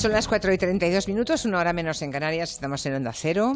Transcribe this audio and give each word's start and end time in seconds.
Son 0.00 0.12
las 0.12 0.28
4 0.28 0.54
y 0.54 0.56
32 0.56 1.08
minutos, 1.08 1.44
una 1.44 1.58
hora 1.58 1.74
menos 1.74 2.00
en 2.00 2.10
Canarias, 2.10 2.52
estamos 2.52 2.86
en 2.86 2.94
Onda 2.94 3.12
Cero, 3.12 3.52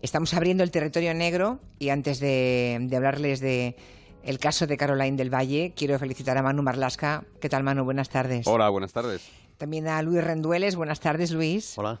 estamos 0.00 0.32
abriendo 0.32 0.64
el 0.64 0.70
territorio 0.70 1.12
negro 1.12 1.58
y 1.78 1.90
antes 1.90 2.18
de, 2.18 2.78
de 2.80 2.96
hablarles 2.96 3.40
de 3.40 3.76
el 4.24 4.38
caso 4.38 4.66
de 4.66 4.78
Caroline 4.78 5.18
del 5.18 5.28
Valle, 5.28 5.74
quiero 5.76 5.98
felicitar 5.98 6.38
a 6.38 6.42
Manu 6.42 6.62
Marlasca. 6.62 7.24
¿Qué 7.42 7.50
tal 7.50 7.62
Manu? 7.62 7.84
Buenas 7.84 8.08
tardes. 8.08 8.46
Hola, 8.46 8.70
buenas 8.70 8.94
tardes. 8.94 9.20
También 9.58 9.86
a 9.86 10.00
Luis 10.00 10.24
Rendueles, 10.24 10.76
buenas 10.76 10.98
tardes 10.98 11.30
Luis. 11.30 11.76
Hola. 11.76 12.00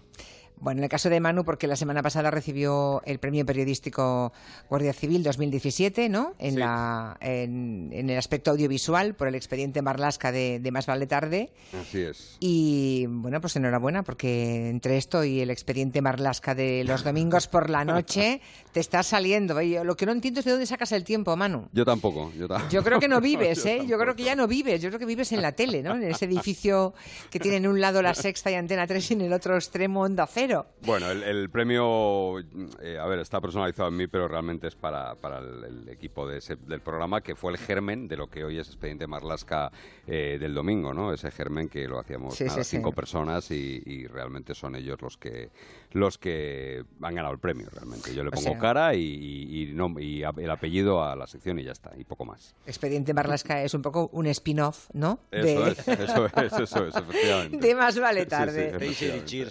Bueno, 0.62 0.78
en 0.78 0.84
el 0.84 0.88
caso 0.90 1.10
de 1.10 1.18
Manu, 1.18 1.44
porque 1.44 1.66
la 1.66 1.74
semana 1.74 2.02
pasada 2.02 2.30
recibió 2.30 3.02
el 3.04 3.18
premio 3.18 3.44
periodístico 3.44 4.32
Guardia 4.70 4.92
Civil 4.92 5.24
2017, 5.24 6.08
¿no? 6.08 6.34
En, 6.38 6.52
Sí. 6.52 6.58
la, 6.60 7.16
en, 7.20 7.90
en 7.92 8.08
el 8.08 8.16
aspecto 8.16 8.52
audiovisual 8.52 9.14
por 9.14 9.26
el 9.26 9.34
expediente 9.34 9.82
Marlasca 9.82 10.30
de, 10.30 10.60
de 10.60 10.70
Más 10.70 10.86
Vale 10.86 11.08
Tarde. 11.08 11.50
Así 11.80 12.02
es. 12.02 12.36
Y 12.38 13.06
bueno, 13.08 13.40
pues 13.40 13.56
enhorabuena, 13.56 14.04
porque 14.04 14.68
entre 14.70 14.98
esto 14.98 15.24
y 15.24 15.40
el 15.40 15.50
expediente 15.50 16.00
Marlasca 16.00 16.54
de 16.54 16.84
los 16.84 17.02
domingos 17.04 17.48
por 17.48 17.68
la 17.68 17.84
noche, 17.84 18.40
te 18.70 18.78
está 18.78 19.02
saliendo. 19.02 19.60
Y 19.60 19.70
yo 19.72 19.82
lo 19.82 19.96
que 19.96 20.06
no 20.06 20.12
entiendo 20.12 20.38
es 20.38 20.44
de 20.46 20.52
dónde 20.52 20.66
sacas 20.66 20.92
el 20.92 21.02
tiempo, 21.02 21.34
Manu. 21.36 21.68
Yo 21.72 21.84
tampoco. 21.84 22.30
Yo, 22.70 22.82
creo 22.84 23.00
que 23.00 23.08
no 23.08 23.20
vives, 23.20 23.64
Yo 23.64 23.70
¿eh? 23.70 23.86
Yo 23.88 23.98
creo 23.98 24.14
que 24.14 24.22
ya 24.22 24.36
no 24.36 24.46
vives. 24.46 24.80
Yo 24.80 24.90
creo 24.90 25.00
que 25.00 25.06
vives 25.06 25.32
en 25.32 25.42
la 25.42 25.50
tele, 25.50 25.82
¿no? 25.82 25.96
En 25.96 26.04
ese 26.04 26.26
edificio 26.26 26.94
que 27.30 27.40
tiene 27.40 27.56
en 27.56 27.66
un 27.66 27.80
lado 27.80 28.00
la 28.00 28.14
sexta 28.14 28.48
y 28.50 28.54
antena 28.54 28.86
3 28.86 29.10
y 29.10 29.14
en 29.14 29.20
el 29.22 29.32
otro 29.32 29.56
extremo 29.56 30.02
onda 30.02 30.24
cero. 30.26 30.51
Bueno, 30.82 31.10
el, 31.10 31.22
el 31.22 31.50
premio, 31.50 32.38
eh, 32.80 32.98
a 32.98 33.06
ver, 33.06 33.20
está 33.20 33.40
personalizado 33.40 33.88
en 33.88 33.96
mí, 33.96 34.06
pero 34.06 34.28
realmente 34.28 34.66
es 34.68 34.74
para, 34.76 35.14
para 35.14 35.38
el, 35.38 35.64
el 35.64 35.88
equipo 35.88 36.26
de 36.26 36.38
ese- 36.38 36.56
del 36.56 36.80
programa, 36.80 37.20
que 37.20 37.34
fue 37.34 37.52
el 37.52 37.58
germen 37.58 38.08
de 38.08 38.16
lo 38.16 38.28
que 38.28 38.44
hoy 38.44 38.58
es 38.58 38.68
Expediente 38.68 39.06
Marlasca 39.06 39.70
eh, 40.06 40.38
del 40.40 40.54
domingo, 40.54 40.92
¿no? 40.92 41.12
Ese 41.12 41.30
germen 41.30 41.68
que 41.68 41.86
lo 41.88 41.98
hacíamos 41.98 42.34
Sí, 42.34 42.44
nada, 42.44 42.56
sí, 42.58 42.64
sí. 42.64 42.76
cinco 42.76 42.92
personas 42.92 43.50
y, 43.50 43.82
y 43.86 44.06
realmente 44.06 44.54
son 44.54 44.74
ellos 44.76 45.00
los 45.00 45.16
que 45.16 45.50
los 45.94 46.18
que 46.18 46.84
han 47.02 47.14
ganado 47.14 47.32
el 47.34 47.40
premio, 47.40 47.68
realmente. 47.72 48.14
Yo 48.14 48.22
le 48.22 48.28
O 48.28 48.32
pongo 48.32 48.50
sea- 48.50 48.58
cara 48.58 48.94
y, 48.94 49.00
y- 49.02 49.62
y 49.62 49.72
no- 49.74 49.98
y 50.00 50.22
a- 50.24 50.32
el 50.36 50.50
apellido 50.50 51.02
a 51.04 51.14
la 51.16 51.26
sección 51.26 51.58
y 51.58 51.64
ya 51.64 51.72
está, 51.72 51.92
y 51.96 52.04
poco 52.04 52.24
más. 52.24 52.54
Expediente 52.66 53.12
Marlasca 53.14 53.62
es 53.62 53.74
un 53.74 53.82
poco 53.82 54.08
un 54.12 54.26
spin-off, 54.26 54.88
¿no? 54.92 55.20
Eso 55.30 55.64
de, 55.64 55.70
es, 55.72 55.88
eso 55.88 56.26
es, 56.26 56.52
eso 56.52 56.86
es, 56.86 56.96
efectivamente. 56.96 57.66
de 57.66 57.74
Más 57.74 57.98
Vale 57.98 58.20
Sí, 58.20 58.24
sí, 58.24 58.30
Tarde. 58.30 58.94
sí. 58.94 59.44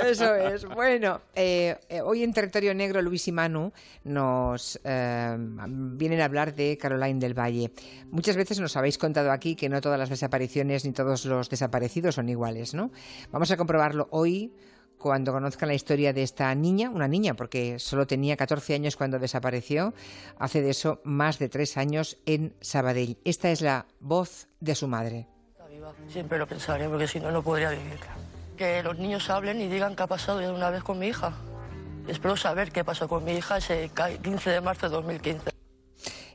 Eso 0.00 0.34
es. 0.34 0.64
Bueno, 0.66 1.20
eh, 1.34 1.76
eh, 1.88 2.00
hoy 2.00 2.22
en 2.22 2.32
Territorio 2.32 2.74
Negro, 2.74 3.00
Luis 3.02 3.26
y 3.28 3.32
Manu 3.32 3.72
nos 4.04 4.80
eh, 4.84 5.36
vienen 5.38 6.20
a 6.20 6.24
hablar 6.24 6.54
de 6.54 6.76
Caroline 6.78 7.18
del 7.20 7.34
Valle. 7.38 7.70
Muchas 8.10 8.36
veces 8.36 8.60
nos 8.60 8.76
habéis 8.76 8.98
contado 8.98 9.30
aquí 9.32 9.54
que 9.56 9.68
no 9.68 9.80
todas 9.80 9.98
las 9.98 10.08
desapariciones 10.10 10.84
ni 10.84 10.92
todos 10.92 11.24
los 11.24 11.48
desaparecidos 11.50 12.14
son 12.16 12.28
iguales, 12.28 12.74
¿no? 12.74 12.90
Vamos 13.30 13.50
a 13.50 13.56
comprobarlo 13.56 14.08
hoy 14.10 14.52
cuando 14.98 15.32
conozcan 15.32 15.68
la 15.68 15.74
historia 15.74 16.12
de 16.12 16.22
esta 16.22 16.54
niña, 16.54 16.90
una 16.90 17.08
niña, 17.08 17.34
porque 17.34 17.78
solo 17.78 18.06
tenía 18.06 18.36
14 18.36 18.74
años 18.74 18.96
cuando 18.96 19.18
desapareció, 19.18 19.92
hace 20.38 20.62
de 20.62 20.70
eso 20.70 21.00
más 21.04 21.38
de 21.38 21.48
tres 21.48 21.76
años 21.76 22.16
en 22.26 22.54
Sabadell. 22.60 23.18
Esta 23.24 23.50
es 23.50 23.60
la 23.60 23.86
voz 24.00 24.48
de 24.60 24.74
su 24.74 24.88
madre. 24.88 25.26
Siempre 26.08 26.38
lo 26.38 26.46
pensaré 26.46 26.88
porque 26.88 27.06
si 27.06 27.20
no, 27.20 27.30
no 27.30 27.42
podría 27.42 27.70
vivir. 27.70 27.98
Que 28.56 28.82
los 28.82 28.98
niños 28.98 29.28
hablen 29.30 29.60
y 29.60 29.68
digan 29.68 29.94
qué 29.96 30.04
ha 30.04 30.06
pasado 30.06 30.40
ya 30.40 30.52
una 30.52 30.70
vez 30.70 30.82
con 30.82 30.98
mi 30.98 31.08
hija. 31.08 31.32
Espero 32.08 32.36
saber 32.36 32.70
qué 32.72 32.84
pasó 32.84 33.08
con 33.08 33.24
mi 33.24 33.32
hija 33.32 33.58
ese 33.58 33.90
ca- 33.92 34.10
15 34.10 34.50
de 34.50 34.60
marzo 34.60 34.88
de 34.88 34.94
2015. 34.94 35.53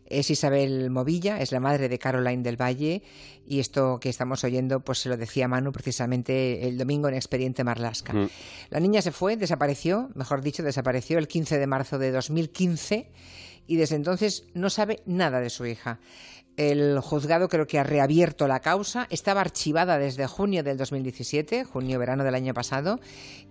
Es 0.09 0.29
Isabel 0.29 0.89
Movilla, 0.89 1.39
es 1.39 1.52
la 1.52 1.59
madre 1.59 1.89
de 1.89 1.99
Caroline 1.99 2.43
del 2.43 2.59
Valle 2.59 3.03
y 3.47 3.59
esto 3.59 3.99
que 3.99 4.09
estamos 4.09 4.43
oyendo 4.43 4.79
pues 4.81 4.99
se 4.99 5.09
lo 5.09 5.17
decía 5.17 5.47
Manu 5.47 5.71
precisamente 5.71 6.67
el 6.67 6.77
domingo 6.77 7.07
en 7.07 7.16
Expediente 7.16 7.63
Marlasca. 7.63 8.13
Mm. 8.13 8.29
La 8.69 8.79
niña 8.79 9.01
se 9.01 9.11
fue, 9.11 9.38
desapareció, 9.38 10.09
mejor 10.16 10.41
dicho, 10.41 10.63
desapareció 10.63 11.17
el 11.17 11.28
15 11.28 11.57
de 11.59 11.67
marzo 11.67 11.97
de 11.97 12.11
2015 12.11 13.11
y 13.67 13.75
desde 13.75 13.95
entonces 13.95 14.45
no 14.56 14.69
sabe 14.69 15.01
nada 15.06 15.39
de 15.39 15.51
su 15.51 15.66
hija. 15.66 16.00
El 16.57 17.00
juzgado 17.00 17.47
creo 17.47 17.67
que 17.67 17.79
ha 17.79 17.85
reabierto 17.85 18.45
la 18.45 18.59
causa, 18.59 19.07
estaba 19.09 19.39
archivada 19.39 19.97
desde 19.97 20.28
junio 20.28 20.61
del 20.61 20.75
2017, 20.75 21.63
junio-verano 21.63 22.25
del 22.25 22.35
año 22.35 22.53
pasado, 22.53 23.00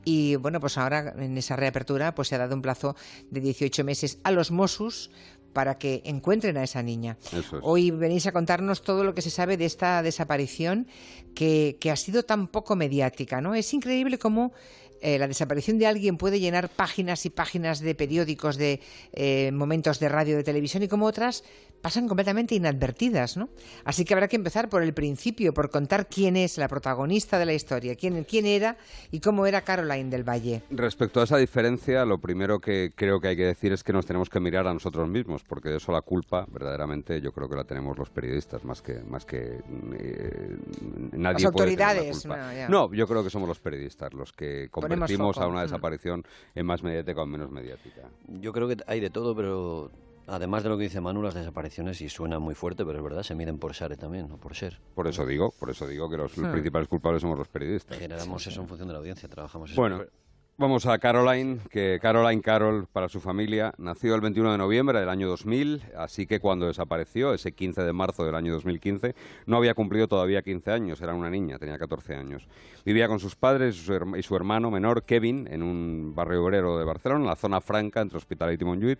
y 0.04 0.36
bueno, 0.36 0.60
pues 0.60 0.76
ahora 0.76 1.14
en 1.16 1.38
esa 1.38 1.56
reapertura 1.56 2.14
pues 2.14 2.28
se 2.28 2.34
ha 2.34 2.38
dado 2.38 2.54
un 2.54 2.60
plazo 2.60 2.96
de 3.30 3.40
18 3.40 3.82
meses 3.82 4.18
a 4.24 4.30
los 4.30 4.50
Mossos 4.50 5.10
para 5.52 5.78
que 5.78 6.02
encuentren 6.04 6.56
a 6.56 6.64
esa 6.64 6.82
niña. 6.82 7.16
Es. 7.32 7.46
Hoy 7.62 7.90
venís 7.90 8.26
a 8.26 8.32
contarnos 8.32 8.82
todo 8.82 9.04
lo 9.04 9.14
que 9.14 9.22
se 9.22 9.30
sabe 9.30 9.56
de 9.56 9.64
esta 9.64 10.02
desaparición 10.02 10.86
que, 11.34 11.76
que 11.80 11.90
ha 11.90 11.96
sido 11.96 12.22
tan 12.24 12.48
poco 12.48 12.76
mediática, 12.76 13.40
¿no? 13.40 13.54
Es 13.54 13.72
increíble 13.74 14.18
cómo 14.18 14.52
eh, 15.00 15.18
la 15.18 15.28
desaparición 15.28 15.78
de 15.78 15.86
alguien 15.86 16.16
puede 16.16 16.40
llenar 16.40 16.68
páginas 16.68 17.24
y 17.24 17.30
páginas 17.30 17.80
de 17.80 17.94
periódicos, 17.94 18.56
de 18.56 18.80
eh, 19.12 19.50
momentos 19.52 20.00
de 20.00 20.08
radio, 20.08 20.36
de 20.36 20.42
televisión 20.42 20.82
y 20.82 20.88
cómo 20.88 21.06
otras 21.06 21.44
pasan 21.80 22.08
completamente 22.08 22.54
inadvertidas, 22.54 23.36
¿no? 23.36 23.48
Así 23.84 24.04
que 24.04 24.14
habrá 24.14 24.28
que 24.28 24.36
empezar 24.36 24.68
por 24.68 24.82
el 24.82 24.94
principio, 24.94 25.52
por 25.52 25.70
contar 25.70 26.08
quién 26.08 26.36
es 26.36 26.58
la 26.58 26.68
protagonista 26.68 27.38
de 27.38 27.46
la 27.46 27.54
historia, 27.54 27.94
quién, 27.94 28.24
quién 28.24 28.46
era 28.46 28.76
y 29.10 29.20
cómo 29.20 29.46
era 29.46 29.62
Caroline 29.62 30.10
del 30.10 30.28
Valle. 30.28 30.62
Respecto 30.70 31.20
a 31.20 31.24
esa 31.24 31.36
diferencia, 31.36 32.04
lo 32.04 32.18
primero 32.18 32.58
que 32.58 32.90
creo 32.94 33.20
que 33.20 33.28
hay 33.28 33.36
que 33.36 33.46
decir 33.46 33.72
es 33.72 33.82
que 33.82 33.92
nos 33.92 34.06
tenemos 34.06 34.28
que 34.28 34.40
mirar 34.40 34.66
a 34.66 34.72
nosotros 34.72 35.08
mismos, 35.08 35.42
porque 35.44 35.68
de 35.68 35.76
eso 35.76 35.92
la 35.92 36.02
culpa, 36.02 36.46
verdaderamente, 36.50 37.20
yo 37.20 37.32
creo 37.32 37.48
que 37.48 37.56
la 37.56 37.64
tenemos 37.64 37.96
los 37.98 38.10
periodistas, 38.10 38.64
más 38.64 38.82
que 38.82 39.00
más 39.00 39.24
que 39.24 39.38
eh, 39.38 40.56
nadie 41.12 41.44
Las 41.44 41.52
puede 41.52 41.66
tener 41.66 41.78
la 41.78 41.88
autoridades, 41.88 42.22
culpa. 42.22 42.52
no. 42.68 42.88
No, 42.88 42.94
yo 42.94 43.06
creo 43.06 43.22
que 43.24 43.30
somos 43.30 43.48
los 43.48 43.60
periodistas 43.60 44.12
los 44.14 44.32
que 44.32 44.68
convertimos 44.70 45.38
a 45.38 45.46
una 45.46 45.60
mm. 45.60 45.62
desaparición 45.62 46.24
en 46.54 46.66
más 46.66 46.82
mediática 46.82 47.20
o 47.20 47.24
en 47.24 47.30
menos 47.30 47.50
mediática. 47.50 48.02
Yo 48.40 48.52
creo 48.52 48.68
que 48.68 48.76
hay 48.86 49.00
de 49.00 49.10
todo, 49.10 49.34
pero 49.34 49.90
además 50.28 50.62
de 50.62 50.68
lo 50.68 50.76
que 50.76 50.84
dice 50.84 51.00
Manu, 51.00 51.22
las 51.22 51.34
desapariciones, 51.34 52.00
y 52.00 52.08
suena 52.08 52.38
muy 52.38 52.54
fuerte, 52.54 52.84
pero 52.84 52.98
es 52.98 53.04
verdad, 53.04 53.22
se 53.22 53.34
miden 53.34 53.58
por 53.58 53.74
SARE 53.74 53.96
también, 53.96 54.28
no 54.28 54.36
por 54.36 54.54
ser. 54.54 54.78
Por 54.94 55.08
eso 55.08 55.26
digo, 55.26 55.52
por 55.58 55.70
eso 55.70 55.86
digo 55.86 56.08
que 56.08 56.16
los 56.16 56.36
Hmm. 56.36 56.52
principales 56.52 56.88
culpables 56.88 57.22
somos 57.22 57.38
los 57.38 57.48
periodistas. 57.48 57.98
Generamos 57.98 58.46
eso 58.46 58.60
en 58.60 58.68
función 58.68 58.88
de 58.88 58.92
la 58.92 58.98
audiencia, 59.00 59.28
trabajamos 59.28 59.70
eso. 59.70 59.80
Bueno, 59.80 60.02
vamos 60.56 60.86
a 60.86 60.98
Caroline, 60.98 61.60
que 61.70 61.98
Caroline 62.02 62.42
Carol, 62.42 62.86
para 62.92 63.08
su 63.08 63.20
familia, 63.20 63.72
nació 63.78 64.14
el 64.14 64.20
21 64.20 64.52
de 64.52 64.58
noviembre 64.58 64.98
del 65.00 65.08
año 65.08 65.28
2000, 65.28 65.82
así 65.96 66.26
que 66.26 66.40
cuando 66.40 66.66
desapareció, 66.66 67.32
ese 67.32 67.52
15 67.52 67.82
de 67.82 67.92
marzo 67.92 68.24
del 68.24 68.34
año 68.34 68.52
2015, 68.54 69.14
no 69.46 69.56
había 69.56 69.74
cumplido 69.74 70.08
todavía 70.08 70.42
15 70.42 70.70
años, 70.72 71.00
era 71.00 71.14
una 71.14 71.30
niña, 71.30 71.58
tenía 71.58 71.78
14 71.78 72.14
años. 72.16 72.48
Vivía 72.84 73.08
con 73.08 73.20
sus 73.20 73.36
padres 73.36 73.76
y 74.16 74.22
su, 74.22 74.36
hermano 74.36 74.70
menor, 74.70 75.02
Kevin, 75.04 75.48
en 75.50 75.62
un 75.62 76.12
barrio 76.14 76.44
obrero 76.44 76.78
de 76.78 76.84
Barcelona, 76.84 77.20
en 77.20 77.26
la 77.28 77.36
zona 77.36 77.60
franca 77.60 78.00
entre 78.00 78.18
Hospitalet 78.18 78.60
y 78.60 78.64
Montjuïc. 78.64 78.98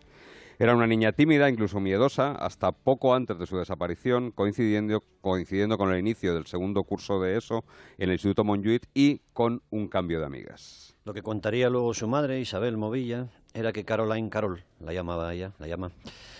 Era 0.61 0.75
una 0.75 0.89
niña 0.89 1.13
tímida, 1.13 1.49
incluso 1.49 1.79
miedosa, 1.79 2.33
hasta 2.33 2.73
poco 2.73 3.15
antes 3.15 3.39
de 3.39 3.47
su 3.47 3.59
desaparición, 3.59 4.33
coincidiendo, 4.33 5.01
con 5.21 5.93
el 5.93 6.01
inicio 6.01 6.35
del 6.35 6.47
segundo 6.47 6.83
curso 6.83 7.21
de 7.21 7.37
ESO 7.37 7.65
en 7.97 8.09
el 8.09 8.15
Instituto 8.15 8.43
Montjuïc 8.43 8.89
y 8.93 9.21
con 9.33 9.63
un 9.71 9.87
cambio 9.87 10.19
de 10.19 10.27
amigas. 10.27 10.97
Lo 11.05 11.15
que 11.15 11.23
contaría 11.23 11.71
luego 11.71 11.95
su 11.95 12.09
madre, 12.09 12.41
Isabel 12.41 12.77
Movilla, 12.77 13.29
era 13.55 13.73
que 13.73 13.85
Caroline 13.85 14.31
Carol, 14.31 14.65
la 14.81 14.93
llamaba 14.93 15.33
ella, 15.33 15.53
la 15.61 15.69
llama, 15.69 15.93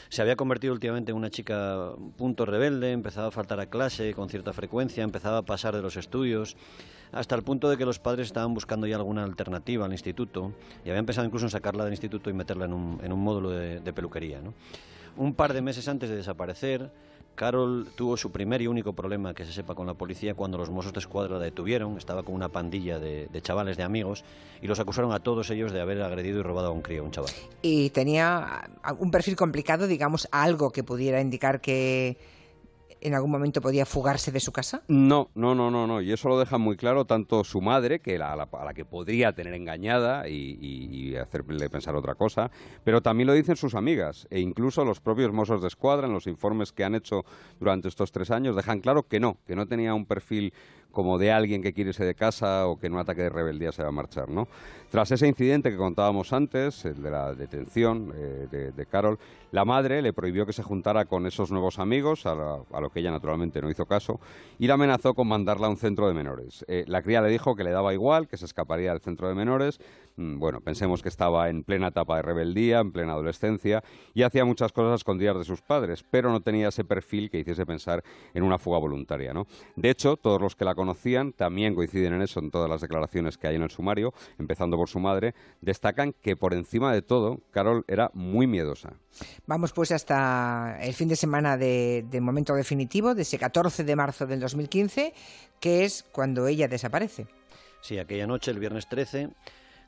se 0.09 0.21
había 0.21 0.35
convertido 0.35 0.73
últimamente 0.73 1.13
en 1.13 1.17
una 1.17 1.31
chica 1.31 1.93
un 1.97 2.11
punto 2.11 2.45
rebelde, 2.45 2.91
empezaba 2.91 3.29
a 3.29 3.31
faltar 3.31 3.61
a 3.61 3.67
clase 3.67 4.15
con 4.15 4.29
cierta 4.29 4.53
frecuencia, 4.53 5.05
empezaba 5.05 5.39
a 5.39 5.43
pasar 5.43 5.77
de 5.77 5.83
los 5.83 5.97
estudios, 5.97 6.57
hasta 7.13 7.35
el 7.35 7.43
punto 7.43 7.69
de 7.69 7.77
que 7.77 7.85
los 7.85 7.99
padres 7.99 8.27
estaban 8.27 8.55
buscando 8.55 8.87
ya 8.87 8.97
alguna 8.97 9.25
alternativa 9.25 9.87
al 9.87 9.93
instituto 9.93 10.53
y 10.85 10.91
habían 10.91 11.07
pensado 11.07 11.27
incluso 11.27 11.47
en 11.47 11.51
sacarla 11.51 11.85
del 11.85 11.93
instituto 11.93 12.31
y 12.31 12.33
meterla 12.33 12.67
en 12.67 12.73
un, 12.73 13.01
en 13.03 13.13
un 13.13 13.21
módulo 13.21 13.51
de, 13.51 13.93
peluquería. 13.93 14.41
¿no? 14.41 14.55
Un 15.17 15.35
par 15.35 15.53
de 15.53 15.63
meses 15.63 15.89
antes 15.89 16.11
de 16.11 16.17
desaparecer, 16.17 16.91
Carol 17.35 17.87
tuvo 17.95 18.17
su 18.17 18.33
primer 18.33 18.63
y 18.63 18.67
único 18.67 18.93
problema 18.93 19.33
que 19.33 19.45
se 19.45 19.53
sepa 19.53 19.75
con 19.75 19.87
la 19.87 19.95
policía 19.95 20.35
cuando 20.35 20.59
los 20.59 20.71
Mossos 20.71 20.93
de 20.93 20.99
Escuadra 20.99 21.39
la 21.39 21.45
detuvieron. 21.45 21.97
Estaba 21.97 22.25
con 22.25 22.35
una 22.35 22.49
pandilla 22.49 22.99
de, 22.99 23.29
de 23.29 23.43
chavales, 23.43 23.77
de 23.77 23.85
amigos, 23.85 24.25
y 24.61 24.67
los 24.67 24.81
acusaron 24.81 25.13
a 25.13 25.21
todos 25.21 25.49
ellos 25.51 25.73
de 25.73 25.81
haber 25.81 26.03
agredido 26.03 26.41
y 26.41 26.43
robado 26.43 26.69
a 26.69 26.71
un 26.73 26.83
crío, 26.83 27.05
un 27.05 27.13
chaval. 27.13 27.31
Y 27.63 27.91
tenía 27.91 28.69
un 28.99 29.13
perfil 29.13 29.37
complicado, 29.37 29.87
digamos, 29.87 30.29
algo 30.33 30.71
que 30.71 30.83
pudiera 30.83 31.21
indicar 31.21 31.61
que 31.61 32.19
en 33.01 33.15
algún 33.15 33.31
momento 33.31 33.61
podía 33.61 33.87
fugarse 33.87 34.33
de 34.33 34.41
su 34.41 34.53
casa. 34.53 34.83
No, 34.89 35.31
no, 35.35 35.55
no, 35.55 35.71
no, 35.71 35.87
no. 35.87 36.01
Y 36.01 36.13
eso 36.13 36.29
lo 36.29 36.39
deja 36.39 36.59
muy 36.59 36.77
claro 36.77 37.05
tanto 37.05 37.45
su 37.45 37.61
madre, 37.61 38.01
que 38.01 38.19
la- 38.19 38.35
la, 38.37 38.49
a 38.53 38.65
la 38.65 38.75
que 38.75 38.85
podría 38.85 39.33
tener 39.33 39.55
engañada 39.55 40.29
y, 40.29 40.59
y- 40.61 41.09
y 41.11 41.17
hacerle 41.17 41.69
pensar 41.71 41.95
otra 41.97 42.15
cosa, 42.15 42.51
pero 42.85 43.01
también 43.01 43.27
lo 43.27 43.33
dicen 43.33 43.57
sus 43.57 43.75
amigas 43.75 44.27
e 44.31 44.41
incluso 44.41 44.85
los 44.85 45.01
propios 45.01 45.33
Mossos 45.33 45.61
de 45.63 45.69
Escuadra 45.69 46.07
en 46.07 46.13
los 46.13 46.27
informes 46.27 46.73
que 46.73 46.85
han 46.85 46.95
hecho 46.95 47.25
durante 47.61 47.89
estos 47.89 48.13
tres 48.13 48.31
años 48.31 48.57
dejan 48.57 48.81
claro 48.81 49.05
que 49.05 49.21
no, 49.21 49.39
que 49.47 49.57
no 49.57 49.67
tenía 49.67 49.95
un 49.95 50.07
perfil 50.07 50.53
como 50.93 51.19
de 51.19 51.33
alguien 51.33 51.63
que 51.63 51.73
quiere 51.73 51.91
irse 51.91 52.05
de 52.05 52.15
casa 52.15 52.67
o 52.67 52.79
que 52.79 52.87
en 52.87 52.95
un 52.95 53.01
ataque 53.01 53.23
de 53.23 53.29
rebeldía 53.29 53.73
se 53.73 53.83
va 53.83 53.89
a 53.89 53.93
marchar, 53.93 54.29
¿no? 54.29 54.49
Tras 54.91 55.11
ese 55.13 55.29
incidente 55.29 55.71
que 55.71 55.77
contábamos 55.77 56.33
antes, 56.33 56.85
el 56.87 57.03
de 57.03 57.11
la 57.11 57.35
detención 57.35 58.13
eh, 58.17 58.73
de, 58.75 58.87
Carol, 58.87 59.19
la 59.53 59.67
madre 59.67 60.01
le 60.01 60.15
prohibió 60.15 60.47
que 60.47 60.55
se 60.55 60.63
juntara 60.63 61.05
con 61.05 61.27
esos 61.27 61.51
nuevos 61.51 61.79
amigos, 61.79 62.25
a, 62.25 62.35
lo 62.35 62.91
que 62.91 63.01
ella 63.01 63.11
naturalmente 63.11 63.61
no 63.61 63.71
hizo 63.71 63.85
caso, 63.85 64.19
y 64.59 64.67
la 64.67 64.75
amenazó 64.75 65.13
con 65.13 65.29
mandarla 65.29 65.67
a 65.67 65.71
un 65.71 65.77
centro 65.77 66.09
de 66.09 66.15
menores. 66.15 66.65
Eh, 66.69 66.85
la 66.87 67.03
cría 67.03 67.21
le 67.21 67.29
dijo 67.29 67.55
que 67.55 67.65
le 67.65 67.71
daba 67.71 67.93
igual, 67.93 68.29
que 68.29 68.39
se 68.39 68.47
escaparía 68.47 68.93
del 68.93 69.01
centro 69.01 69.29
de 69.29 69.35
menores. 69.35 69.79
Mm, 70.19 70.41
bueno, 70.41 70.61
pensemos 70.61 71.01
que 71.01 71.09
estaba 71.09 71.49
en 71.49 71.63
plena 71.63 71.89
etapa 71.89 72.17
de 72.17 72.23
rebeldía, 72.23 72.81
en 72.81 72.91
plena 72.91 73.13
adolescencia, 73.13 73.85
y 74.15 74.25
hacía 74.25 74.45
muchas 74.45 74.73
cosas 74.73 75.01
escondidas 75.01 75.39
de 75.39 75.45
sus 75.45 75.63
padres, 75.63 76.05
pero 76.11 76.33
no 76.33 76.41
tenía 76.41 76.69
ese 76.69 76.85
perfil 76.85 77.31
que 77.31 77.39
hiciese 77.39 77.65
pensar 77.65 78.03
en 78.35 78.43
una 78.43 78.59
fuga 78.59 78.79
voluntaria. 78.79 79.33
¿no? 79.33 79.47
De 79.77 79.91
hecho, 79.91 80.17
todos 80.17 80.41
los 80.41 80.57
que 80.57 80.65
la 80.65 80.75
conocían 80.75 81.33
también 81.33 81.77
coinciden 81.77 82.15
en 82.15 82.23
eso 82.23 82.41
en 82.41 82.51
todas 82.51 82.69
las 82.69 82.81
declaraciones 82.81 83.39
que 83.39 83.47
hay 83.47 83.55
en 83.55 83.63
el 83.63 83.71
sumario, 83.71 84.13
empezando 84.39 84.77
por 84.77 84.89
su 84.89 84.99
madre, 84.99 85.35
destacan 85.61 86.13
que 86.21 86.35
por 86.35 86.53
encima 86.53 86.93
de 86.93 87.03
todo, 87.03 87.39
Carol 87.53 87.85
era 87.87 88.11
muy 88.13 88.49
miedosa. 88.49 88.95
Vamos 89.47 89.73
pues 89.73 89.93
hasta 89.93 90.79
el 90.81 90.95
fin 90.95 91.09
de 91.09 91.17
semana 91.17 91.57
de, 91.57 92.05
momento 92.21 92.55
definitivo, 92.55 93.15
de 93.15 93.23
ese 93.23 93.39
14 93.39 93.85
de 93.85 93.95
marzo 93.95 94.27
del 94.27 94.41
2015, 94.41 95.15
que 95.61 95.85
es 95.85 96.05
cuando 96.11 96.49
ella 96.49 96.67
desaparece. 96.67 97.27
Sí, 97.81 97.99
aquella 97.99 98.27
noche, 98.27 98.51
el 98.51 98.59
viernes 98.59 98.89
13, 98.89 99.31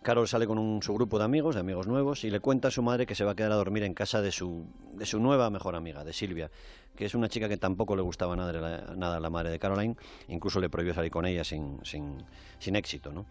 Carol 0.02 0.26
sale 0.26 0.46
con 0.46 0.58
un, 0.58 0.82
su 0.82 0.94
grupo 0.94 1.18
de 1.18 1.24
amigos, 1.24 1.54
de 1.54 1.60
amigos 1.60 1.86
nuevos, 1.86 2.24
y 2.24 2.30
le 2.30 2.40
cuenta 2.40 2.68
a 2.68 2.70
su 2.70 2.82
madre 2.82 3.04
que 3.04 3.14
se 3.14 3.24
va 3.24 3.32
a 3.32 3.34
quedar 3.34 3.52
a 3.52 3.56
dormir 3.56 3.82
en 3.82 3.92
casa 3.92 4.22
de 4.22 4.32
su, 4.32 4.66
de 4.94 5.04
su 5.04 5.20
nueva 5.20 5.50
mejor 5.50 5.76
amiga, 5.76 6.04
de 6.04 6.14
Silvia, 6.14 6.50
que 6.96 7.04
es 7.04 7.14
una 7.14 7.28
chica 7.28 7.48
que 7.50 7.58
tampoco 7.58 7.94
le 7.96 8.02
gustaba 8.02 8.34
nada, 8.34 9.16
a 9.16 9.20
la 9.20 9.30
madre 9.30 9.50
de 9.50 9.58
Caroline, 9.58 9.96
incluso 10.28 10.58
le 10.58 10.70
prohibió 10.70 10.94
salir 10.94 11.10
con 11.10 11.26
ella 11.26 11.44
sin, 11.44 11.80
sin, 11.84 12.24
sin 12.58 12.76
éxito. 12.76 13.12
¿no? 13.12 13.26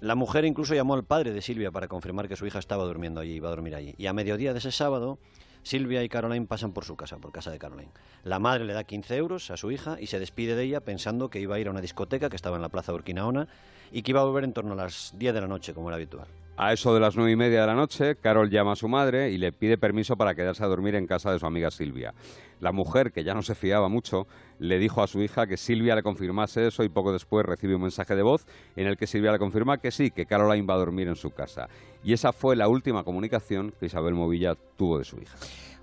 La 0.00 0.16
mujer 0.16 0.44
incluso 0.44 0.74
llamó 0.74 0.94
al 0.94 1.04
padre 1.04 1.32
de 1.32 1.40
Silvia 1.40 1.70
para 1.70 1.86
confirmar 1.86 2.26
que 2.26 2.34
su 2.34 2.46
hija 2.46 2.58
estaba 2.58 2.82
durmiendo 2.82 3.20
allí, 3.20 3.34
iba 3.34 3.46
a 3.46 3.50
dormir 3.50 3.76
allí. 3.76 3.94
Y 3.96 4.06
a 4.06 4.12
mediodía 4.12 4.52
de 4.52 4.58
ese 4.58 4.72
sábado, 4.72 5.20
Silvia 5.62 6.02
y 6.02 6.08
Caroline 6.08 6.46
pasan 6.46 6.72
por 6.72 6.84
su 6.84 6.96
casa, 6.96 7.18
por 7.18 7.30
casa 7.30 7.52
de 7.52 7.60
Caroline. 7.60 7.92
La 8.24 8.40
madre 8.40 8.64
le 8.64 8.72
da 8.72 8.82
15 8.82 9.16
euros 9.16 9.52
a 9.52 9.56
su 9.56 9.70
hija 9.70 9.98
y 10.00 10.08
se 10.08 10.18
despide 10.18 10.56
de 10.56 10.64
ella 10.64 10.80
pensando 10.80 11.30
que 11.30 11.38
iba 11.38 11.54
a 11.54 11.60
ir 11.60 11.68
a 11.68 11.70
una 11.70 11.80
discoteca 11.80 12.28
que 12.28 12.34
estaba 12.34 12.56
en 12.56 12.62
la 12.62 12.68
plaza 12.68 12.92
Urquinaona 12.92 13.46
y 13.92 14.02
que 14.02 14.10
iba 14.10 14.20
a 14.20 14.24
volver 14.24 14.44
en 14.44 14.52
torno 14.52 14.72
a 14.72 14.76
las 14.76 15.12
10 15.16 15.34
de 15.34 15.40
la 15.40 15.46
noche, 15.46 15.74
como 15.74 15.88
era 15.88 15.96
habitual. 15.96 16.26
A 16.56 16.72
eso 16.72 16.92
de 16.92 17.00
las 17.00 17.16
nueve 17.16 17.32
y 17.32 17.36
media 17.36 17.62
de 17.62 17.66
la 17.66 17.74
noche, 17.74 18.16
Carol 18.16 18.50
llama 18.50 18.72
a 18.72 18.76
su 18.76 18.86
madre 18.86 19.30
y 19.30 19.38
le 19.38 19.52
pide 19.52 19.78
permiso 19.78 20.16
para 20.16 20.34
quedarse 20.34 20.62
a 20.62 20.66
dormir 20.66 20.94
en 20.94 21.06
casa 21.06 21.32
de 21.32 21.38
su 21.38 21.46
amiga 21.46 21.70
Silvia. 21.70 22.12
La 22.60 22.72
mujer, 22.72 23.10
que 23.10 23.24
ya 23.24 23.32
no 23.32 23.40
se 23.40 23.54
fiaba 23.54 23.88
mucho, 23.88 24.26
le 24.58 24.78
dijo 24.78 25.02
a 25.02 25.06
su 25.06 25.22
hija 25.22 25.46
que 25.46 25.56
Silvia 25.56 25.96
le 25.96 26.02
confirmase 26.02 26.66
eso 26.66 26.84
y 26.84 26.90
poco 26.90 27.10
después 27.12 27.46
recibe 27.46 27.74
un 27.74 27.82
mensaje 27.82 28.14
de 28.14 28.22
voz 28.22 28.46
en 28.76 28.86
el 28.86 28.98
que 28.98 29.06
Silvia 29.06 29.32
le 29.32 29.38
confirma 29.38 29.78
que 29.78 29.90
sí, 29.90 30.10
que 30.10 30.26
Caroline 30.26 30.66
va 30.66 30.74
a 30.74 30.78
dormir 30.78 31.08
en 31.08 31.16
su 31.16 31.30
casa. 31.30 31.68
Y 32.04 32.12
esa 32.12 32.32
fue 32.32 32.54
la 32.54 32.68
última 32.68 33.02
comunicación 33.02 33.72
que 33.80 33.86
Isabel 33.86 34.14
Movilla 34.14 34.54
tuvo 34.76 34.98
de 34.98 35.04
su 35.04 35.18
hija. 35.18 35.36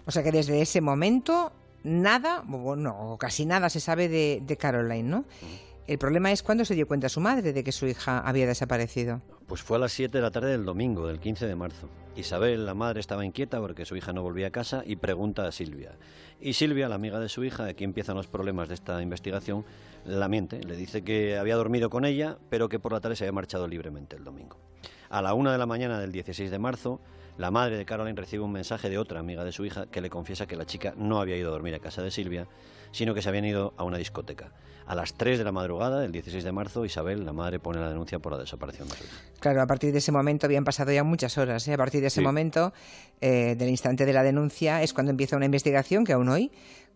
O 0.06 0.12
sea 0.12 0.24
que 0.24 0.32
desde 0.32 0.62
ese 0.62 0.82
momento 0.82 1.52
nada, 1.84 2.44
bueno, 2.46 3.18
casi 3.20 3.46
nada 3.46 3.70
se 3.70 3.80
sabe 3.80 4.08
de, 4.08 4.42
de 4.46 4.56
Caroline, 4.56 5.10
¿no? 5.10 5.26
El 5.90 5.98
problema 5.98 6.32
es 6.32 6.44
cuándo 6.44 6.66
se 6.66 6.76
dio 6.76 6.88
cuenta 6.88 7.10
su 7.10 7.20
madre 7.20 7.52
de 7.52 7.64
que 7.64 7.72
su 7.72 7.88
hija 7.88 8.20
había 8.20 8.46
desaparecido. 8.46 9.24
Pues 9.48 9.64
fue 9.64 9.78
a 9.78 9.80
las 9.80 9.92
7 9.94 10.16
de 10.16 10.22
la 10.22 10.30
tarde 10.30 10.52
del 10.52 10.64
domingo, 10.64 11.08
del 11.08 11.20
15 11.20 11.48
de 11.48 11.56
marzo. 11.56 11.90
Isabel, 12.16 12.68
la 12.68 12.76
madre, 12.76 13.00
estaba 13.00 13.26
inquieta 13.26 13.60
porque 13.60 13.86
su 13.86 13.96
hija 13.96 14.14
no 14.14 14.22
volvía 14.22 14.46
a 14.46 14.52
casa 14.52 14.84
y 14.86 14.98
pregunta 14.98 15.48
a 15.48 15.52
Silvia. 15.52 15.98
Y 16.40 16.54
Silvia, 16.54 16.90
la 16.90 16.94
amiga 16.94 17.20
de 17.20 17.28
su 17.28 17.44
hija, 17.44 17.66
aquí 17.66 17.86
empiezan 17.86 18.16
los 18.18 18.28
problemas 18.28 18.68
de 18.68 18.76
esta 18.76 19.02
investigación, 19.02 19.66
la. 20.06 20.28
Le 20.28 20.76
dice 20.76 21.02
que 21.02 21.40
había 21.40 21.56
dormido 21.56 21.90
con 21.90 22.06
ella, 22.06 22.38
pero 22.52 22.70
que 22.70 22.78
por 22.78 22.94
la 22.94 23.02
tarde 23.02 23.16
se 23.16 23.24
había 23.24 23.32
marchado 23.32 23.68
libremente 23.68 24.16
el 24.16 24.24
domingo. 24.24 24.58
A 25.10 25.24
la 25.24 25.34
una 25.34 25.52
de 25.52 25.58
la 25.58 25.66
mañana 25.66 26.00
del 26.00 26.12
16 26.12 26.52
de 26.52 26.60
marzo, 26.60 27.02
la 27.40 27.50
madre 27.50 27.78
de 27.78 27.86
Caroline 27.86 28.16
recibe 28.16 28.44
un 28.44 28.52
mensaje 28.52 28.92
de 28.92 29.00
otra 29.00 29.22
amiga 29.22 29.44
de 29.44 29.52
su 29.52 29.66
hija 29.66 29.88
que 29.88 30.02
le 30.02 30.12
confiesa 30.12 30.46
que 30.46 30.56
la 30.56 30.68
chica 30.68 30.94
no 30.98 31.20
había 31.20 31.36
ido 31.36 31.50
a 31.50 31.54
dormir 31.54 31.74
a 31.74 31.80
casa 31.80 32.04
de 32.04 32.12
Silvia, 32.12 32.48
sino 32.92 33.14
que 33.14 33.22
se 33.22 33.30
habían 33.30 33.46
ido 33.46 33.74
a 33.78 33.84
una 33.84 33.98
discoteca. 33.98 34.52
A 34.86 34.96
las 34.96 35.14
3 35.14 35.38
de 35.38 35.44
la 35.44 35.52
madrugada 35.52 36.00
del 36.00 36.12
16 36.12 36.44
de 36.44 36.52
marzo, 36.52 36.84
Isabel, 36.84 37.24
la 37.24 37.32
madre, 37.32 37.60
pone 37.60 37.80
la 37.80 37.90
denuncia 37.90 38.18
por 38.18 38.32
la 38.32 38.40
desaparición 38.40 38.88
de 38.88 38.96
su 38.96 39.04
hija. 39.04 39.18
Claro, 39.40 39.62
a 39.62 39.68
partir 39.68 39.92
de 39.92 40.00
ese 40.00 40.12
momento 40.12 40.48
habían 40.48 40.64
pasado 40.64 40.92
ya 40.92 41.04
muchas 41.04 41.38
horas. 41.38 41.68
¿eh? 41.68 41.74
A 41.74 41.78
partir 41.78 42.02
de 42.02 42.08
ese 42.08 42.22
momento, 42.22 42.74
eh, 43.22 43.56
del 43.56 43.70
instante 43.70 44.08
de 44.08 44.14
la 44.14 44.24
denuncia, 44.24 44.82
es 44.82 44.94
cuando 44.94 45.12
empieza 45.12 45.36
una 45.36 45.46
investigación 45.46 46.06
que 46.06 46.14
aún 46.14 46.28
hoy, 46.30 46.52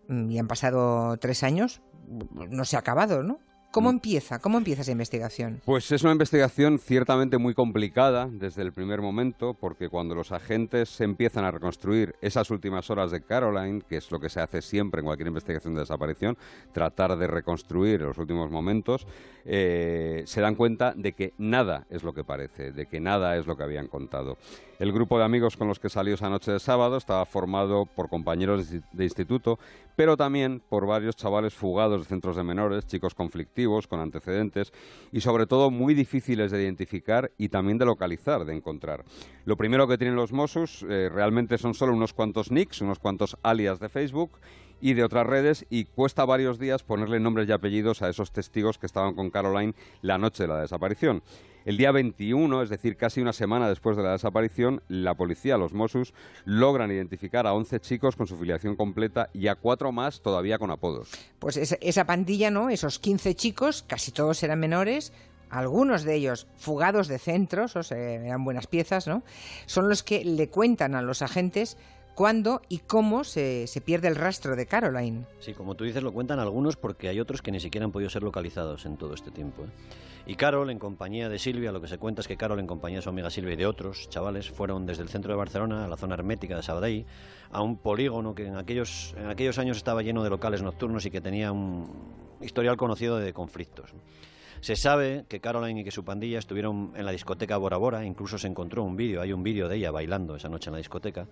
mm, 0.08 0.32
y 0.32 0.40
han 0.40 0.48
pasado 0.48 1.18
tres 1.18 1.44
años, 1.44 1.82
no 2.08 2.66
se 2.66 2.78
ha 2.78 2.80
acabado, 2.80 3.22
¿no? 3.22 3.40
¿Cómo 3.74 3.92
mm. 3.92 3.96
empieza? 3.96 4.38
¿Cómo 4.38 4.60
empieza 4.60 4.84
esa 4.84 4.92
investigación? 4.92 5.60
Pues 5.66 5.92
es 5.92 6.04
una 6.04 6.12
investigación 6.12 6.78
ciertamente 6.78 7.40
muy 7.40 7.56
complicada 7.56 8.30
desde 8.32 8.62
el 8.62 8.72
primer 8.72 9.02
momento, 9.02 9.56
porque 9.56 9.90
cuando 9.90 10.14
los 10.14 10.32
agentes 10.32 11.02
empiezan 11.02 11.44
a 11.44 11.50
reconstruir 11.50 12.14
esas 12.22 12.52
últimas 12.52 12.92
horas 12.92 13.10
de 13.10 13.24
Caroline, 13.24 13.82
que 13.82 13.98
es 13.98 14.12
lo 14.12 14.20
que 14.20 14.30
se 14.30 14.42
hace 14.42 14.62
siempre 14.62 15.00
en 15.00 15.06
cualquier 15.08 15.30
investigación 15.30 15.74
de 15.74 15.80
desaparición, 15.80 16.38
tratar 16.72 17.18
de 17.18 17.26
reconstruir 17.26 18.02
los 18.02 18.20
últimos 18.20 18.52
momentos, 18.52 19.08
eh, 19.44 20.22
se 20.28 20.40
dan 20.40 20.54
cuenta 20.54 20.94
de 20.96 21.14
que 21.14 21.34
nada 21.40 21.88
es 21.90 22.04
lo 22.04 22.14
que 22.14 22.24
parece, 22.24 22.74
de 22.74 22.86
que 22.86 23.00
nada 23.00 23.38
es 23.38 23.48
lo 23.48 23.58
que 23.58 23.64
habían 23.64 23.88
contado. 23.88 24.38
El 24.80 24.92
grupo 24.92 25.18
de 25.18 25.24
amigos 25.24 25.56
con 25.58 25.68
los 25.68 25.80
que 25.80 25.90
salió 25.90 26.16
esa 26.16 26.30
noche 26.30 26.52
de 26.52 26.60
sábado 26.60 26.98
estaba 26.98 27.26
formado 27.26 27.86
por 27.86 28.10
compañeros 28.10 28.70
de 28.70 29.04
instituto, 29.04 29.58
pero 29.96 30.18
también 30.18 30.62
por 30.68 30.86
varios 30.86 31.16
chavales 31.16 31.54
fugados 31.54 32.02
de 32.02 32.06
centros 32.06 32.36
de 32.36 32.44
menores, 32.44 32.86
chicos 32.86 33.16
conflictivos, 33.16 33.63
con 33.88 34.00
antecedentes 34.00 34.72
y 35.12 35.22
sobre 35.22 35.46
todo 35.46 35.72
muy 35.72 35.94
difíciles 35.94 36.52
de 36.52 36.64
identificar 36.64 37.32
y 37.38 37.50
también 37.50 37.78
de 37.78 37.86
localizar, 37.86 38.46
de 38.46 38.56
encontrar. 38.56 39.04
Lo 39.46 39.58
primero 39.58 39.88
que 39.88 39.98
tienen 39.98 40.16
los 40.16 40.32
Mossos 40.32 40.86
eh, 40.90 41.10
realmente 41.10 41.58
son 41.58 41.74
solo 41.74 41.94
unos 41.94 42.14
cuantos 42.14 42.52
nicks, 42.52 42.82
unos 42.82 43.00
cuantos 43.00 43.38
alias 43.42 43.80
de 43.80 43.90
Facebook 43.90 44.40
y 44.84 44.96
de 44.96 45.04
otras 45.06 45.26
redes 45.26 45.66
y 45.70 45.86
cuesta 45.86 46.26
varios 46.26 46.60
días 46.60 46.84
ponerle 46.84 47.22
nombres 47.22 47.48
y 47.48 47.54
apellidos 47.54 48.02
a 48.02 48.10
esos 48.10 48.34
testigos 48.34 48.78
que 48.78 48.86
estaban 48.86 49.16
con 49.16 49.30
Caroline 49.30 49.76
la 50.02 50.18
noche 50.18 50.44
de 50.44 50.50
la 50.50 50.60
desaparición. 50.60 51.24
El 51.64 51.78
día 51.78 51.94
21, 51.94 52.62
es 52.62 52.70
decir, 52.70 52.98
casi 52.98 53.22
una 53.22 53.32
semana 53.32 53.70
después 53.70 53.96
de 53.96 54.04
la 54.04 54.12
desaparición, 54.12 54.84
la 54.90 55.16
policía, 55.16 55.58
los 55.58 55.72
Mossos, 55.72 56.14
logran 56.44 56.92
identificar 56.92 57.48
a 57.48 57.54
11 57.54 57.80
chicos 57.80 58.18
con 58.18 58.28
su 58.28 58.36
filiación 58.36 58.76
completa 58.76 59.30
y 59.32 59.48
a 59.48 59.56
cuatro 59.56 59.94
más 59.94 60.22
todavía 60.22 60.60
con 60.60 60.70
apodos. 60.70 61.12
Pues 61.40 61.56
esa, 61.56 62.06
pandilla, 62.06 62.52
¿no? 62.52 62.70
Esos 62.70 63.00
15 63.00 63.36
chicos, 63.36 63.86
casi 63.88 64.12
todos 64.12 64.44
eran 64.44 64.60
menores, 64.60 65.14
algunos 65.50 66.04
de 66.04 66.16
ellos 66.16 66.48
fugados 66.58 67.08
de 67.08 67.20
centros, 67.20 67.78
o 67.78 67.84
sea, 67.84 67.98
eran 67.98 68.44
buenas 68.44 68.68
piezas, 68.68 69.08
¿no? 69.08 69.24
Son 69.66 69.88
los 69.88 70.04
que 70.04 70.26
le 70.26 70.50
cuentan 70.50 70.94
a 70.94 71.02
los 71.02 71.22
agentes 71.22 71.78
cuándo 72.14 72.62
y 72.70 72.80
cómo 72.80 73.24
se, 73.24 73.68
pierde 73.86 74.08
el 74.08 74.16
rastro 74.16 74.56
de 74.56 74.66
Caroline. 74.66 75.26
Sí, 75.40 75.54
como 75.54 75.76
tú 75.76 75.84
dices, 75.84 76.04
lo 76.04 76.14
cuentan 76.14 76.40
algunos 76.40 76.76
porque 76.76 77.10
hay 77.10 77.20
otros 77.20 77.42
que 77.42 77.52
ni 77.52 77.60
siquiera 77.60 77.86
han 77.86 77.92
podido 77.92 78.10
ser 78.10 78.24
localizados 78.24 78.86
en 78.86 78.98
todo 78.98 79.14
este 79.14 79.32
tiempo. 79.32 79.64
¿eh? 79.64 79.70
Y 80.26 80.36
Carol, 80.36 80.70
en 80.70 80.80
compañía 80.80 81.28
de 81.28 81.38
Silvia, 81.38 81.72
lo 81.72 81.82
que 81.82 81.88
se 81.88 81.98
cuenta 81.98 82.22
es 82.22 82.28
que 82.28 82.38
Carol, 82.38 82.60
en 82.60 82.68
compañía 82.68 83.00
de 83.00 83.02
su 83.02 83.10
amiga 83.10 83.30
Silvia 83.30 83.54
y 83.54 83.58
de 83.58 83.66
otros 83.66 84.10
chavales, 84.10 84.50
fueron 84.50 84.86
desde 84.86 85.04
el 85.04 85.10
centro 85.10 85.34
de 85.34 85.38
Barcelona 85.38 85.84
a 85.84 85.88
la 85.88 85.98
zona 85.98 86.14
hermética 86.14 86.56
de 86.56 86.64
Sabadell, 86.64 87.06
a 87.52 87.62
un 87.62 87.78
polígono 87.78 88.34
que 88.34 88.48
en 88.48 88.56
aquellos, 88.56 89.14
en 89.18 89.30
aquellos 89.30 89.58
años 89.58 89.78
estaba 89.78 90.02
lleno 90.02 90.24
de 90.24 90.30
locales 90.30 90.62
nocturnos 90.62 91.06
y 91.06 91.12
que 91.12 91.20
tenía 91.20 91.52
un 91.52 91.90
historial 92.42 92.78
conocido 92.78 93.18
de 93.18 93.34
conflictos. 93.34 93.94
Se 94.62 94.78
sabe 94.78 95.26
que 95.28 95.42
Caroline 95.42 95.82
y 95.82 95.84
que 95.84 95.92
su 95.92 96.06
pandilla 96.06 96.40
estuvieron 96.40 96.94
en 96.96 97.04
la 97.04 97.12
discoteca 97.12 97.58
Bora 97.58 97.76
Bora, 97.76 98.06
incluso 98.06 98.38
se 98.38 98.48
encontró 98.48 98.84
un 98.84 98.96
vídeo, 98.96 99.22
hay 99.22 99.34
un 99.34 99.44
vídeo 99.44 99.68
de 99.68 99.76
ella 99.76 99.92
bailando 99.92 100.38
esa 100.38 100.48
noche 100.48 100.70
en 100.70 100.72
la 100.72 100.78
discoteca. 100.78 101.28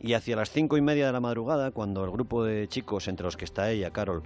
Y 0.00 0.14
hacia 0.14 0.36
las 0.36 0.50
cinco 0.50 0.76
y 0.76 0.80
media 0.80 1.06
de 1.06 1.12
la 1.12 1.20
madrugada, 1.20 1.70
cuando 1.70 2.04
el 2.04 2.10
grupo 2.10 2.44
de 2.44 2.68
chicos, 2.68 3.08
entre 3.08 3.24
los 3.24 3.36
que 3.36 3.44
está 3.44 3.70
ella, 3.70 3.90
Carol, 3.90 4.22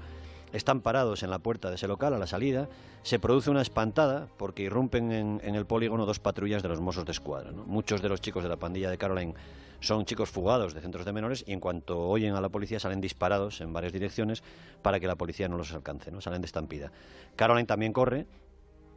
están 0.52 0.80
parados 0.80 1.22
en 1.22 1.30
la 1.30 1.38
puerta 1.38 1.68
de 1.68 1.76
ese 1.76 1.88
local 1.88 2.14
a 2.14 2.18
la 2.18 2.26
salida, 2.26 2.68
se 3.02 3.18
produce 3.18 3.50
una 3.50 3.62
espantada 3.62 4.28
porque 4.36 4.62
irrumpen 4.62 5.12
en, 5.12 5.54
el 5.54 5.66
polígono 5.66 6.06
dos 6.06 6.18
patrullas 6.18 6.62
de 6.62 6.68
los 6.68 6.80
Mossos 6.80 7.04
de 7.04 7.12
Escuadra. 7.12 7.52
Muchos 7.52 8.02
de 8.02 8.08
los 8.08 8.20
chicos 8.20 8.42
de 8.42 8.48
la 8.48 8.56
pandilla 8.56 8.90
de 8.90 8.98
Caroline 8.98 9.34
son 9.80 10.04
chicos 10.04 10.30
fugados 10.30 10.74
de 10.74 10.80
centros 10.80 11.04
de 11.04 11.12
menores 11.12 11.44
y 11.46 11.52
en 11.52 11.60
cuanto 11.60 12.00
oyen 12.00 12.34
a 12.34 12.40
la 12.40 12.48
policía 12.48 12.80
salen 12.80 13.00
disparados 13.00 13.60
en 13.60 13.72
varias 13.72 13.92
direcciones 13.92 14.42
para 14.82 14.98
que 14.98 15.06
la 15.06 15.16
policía 15.16 15.48
no 15.48 15.56
los 15.56 15.72
alcance, 15.72 16.10
¿no? 16.10 16.20
salen 16.20 16.42
de 16.42 16.46
estampida. 16.46 16.90
Caroline 17.36 17.66
también 17.66 17.92
corre 17.92 18.26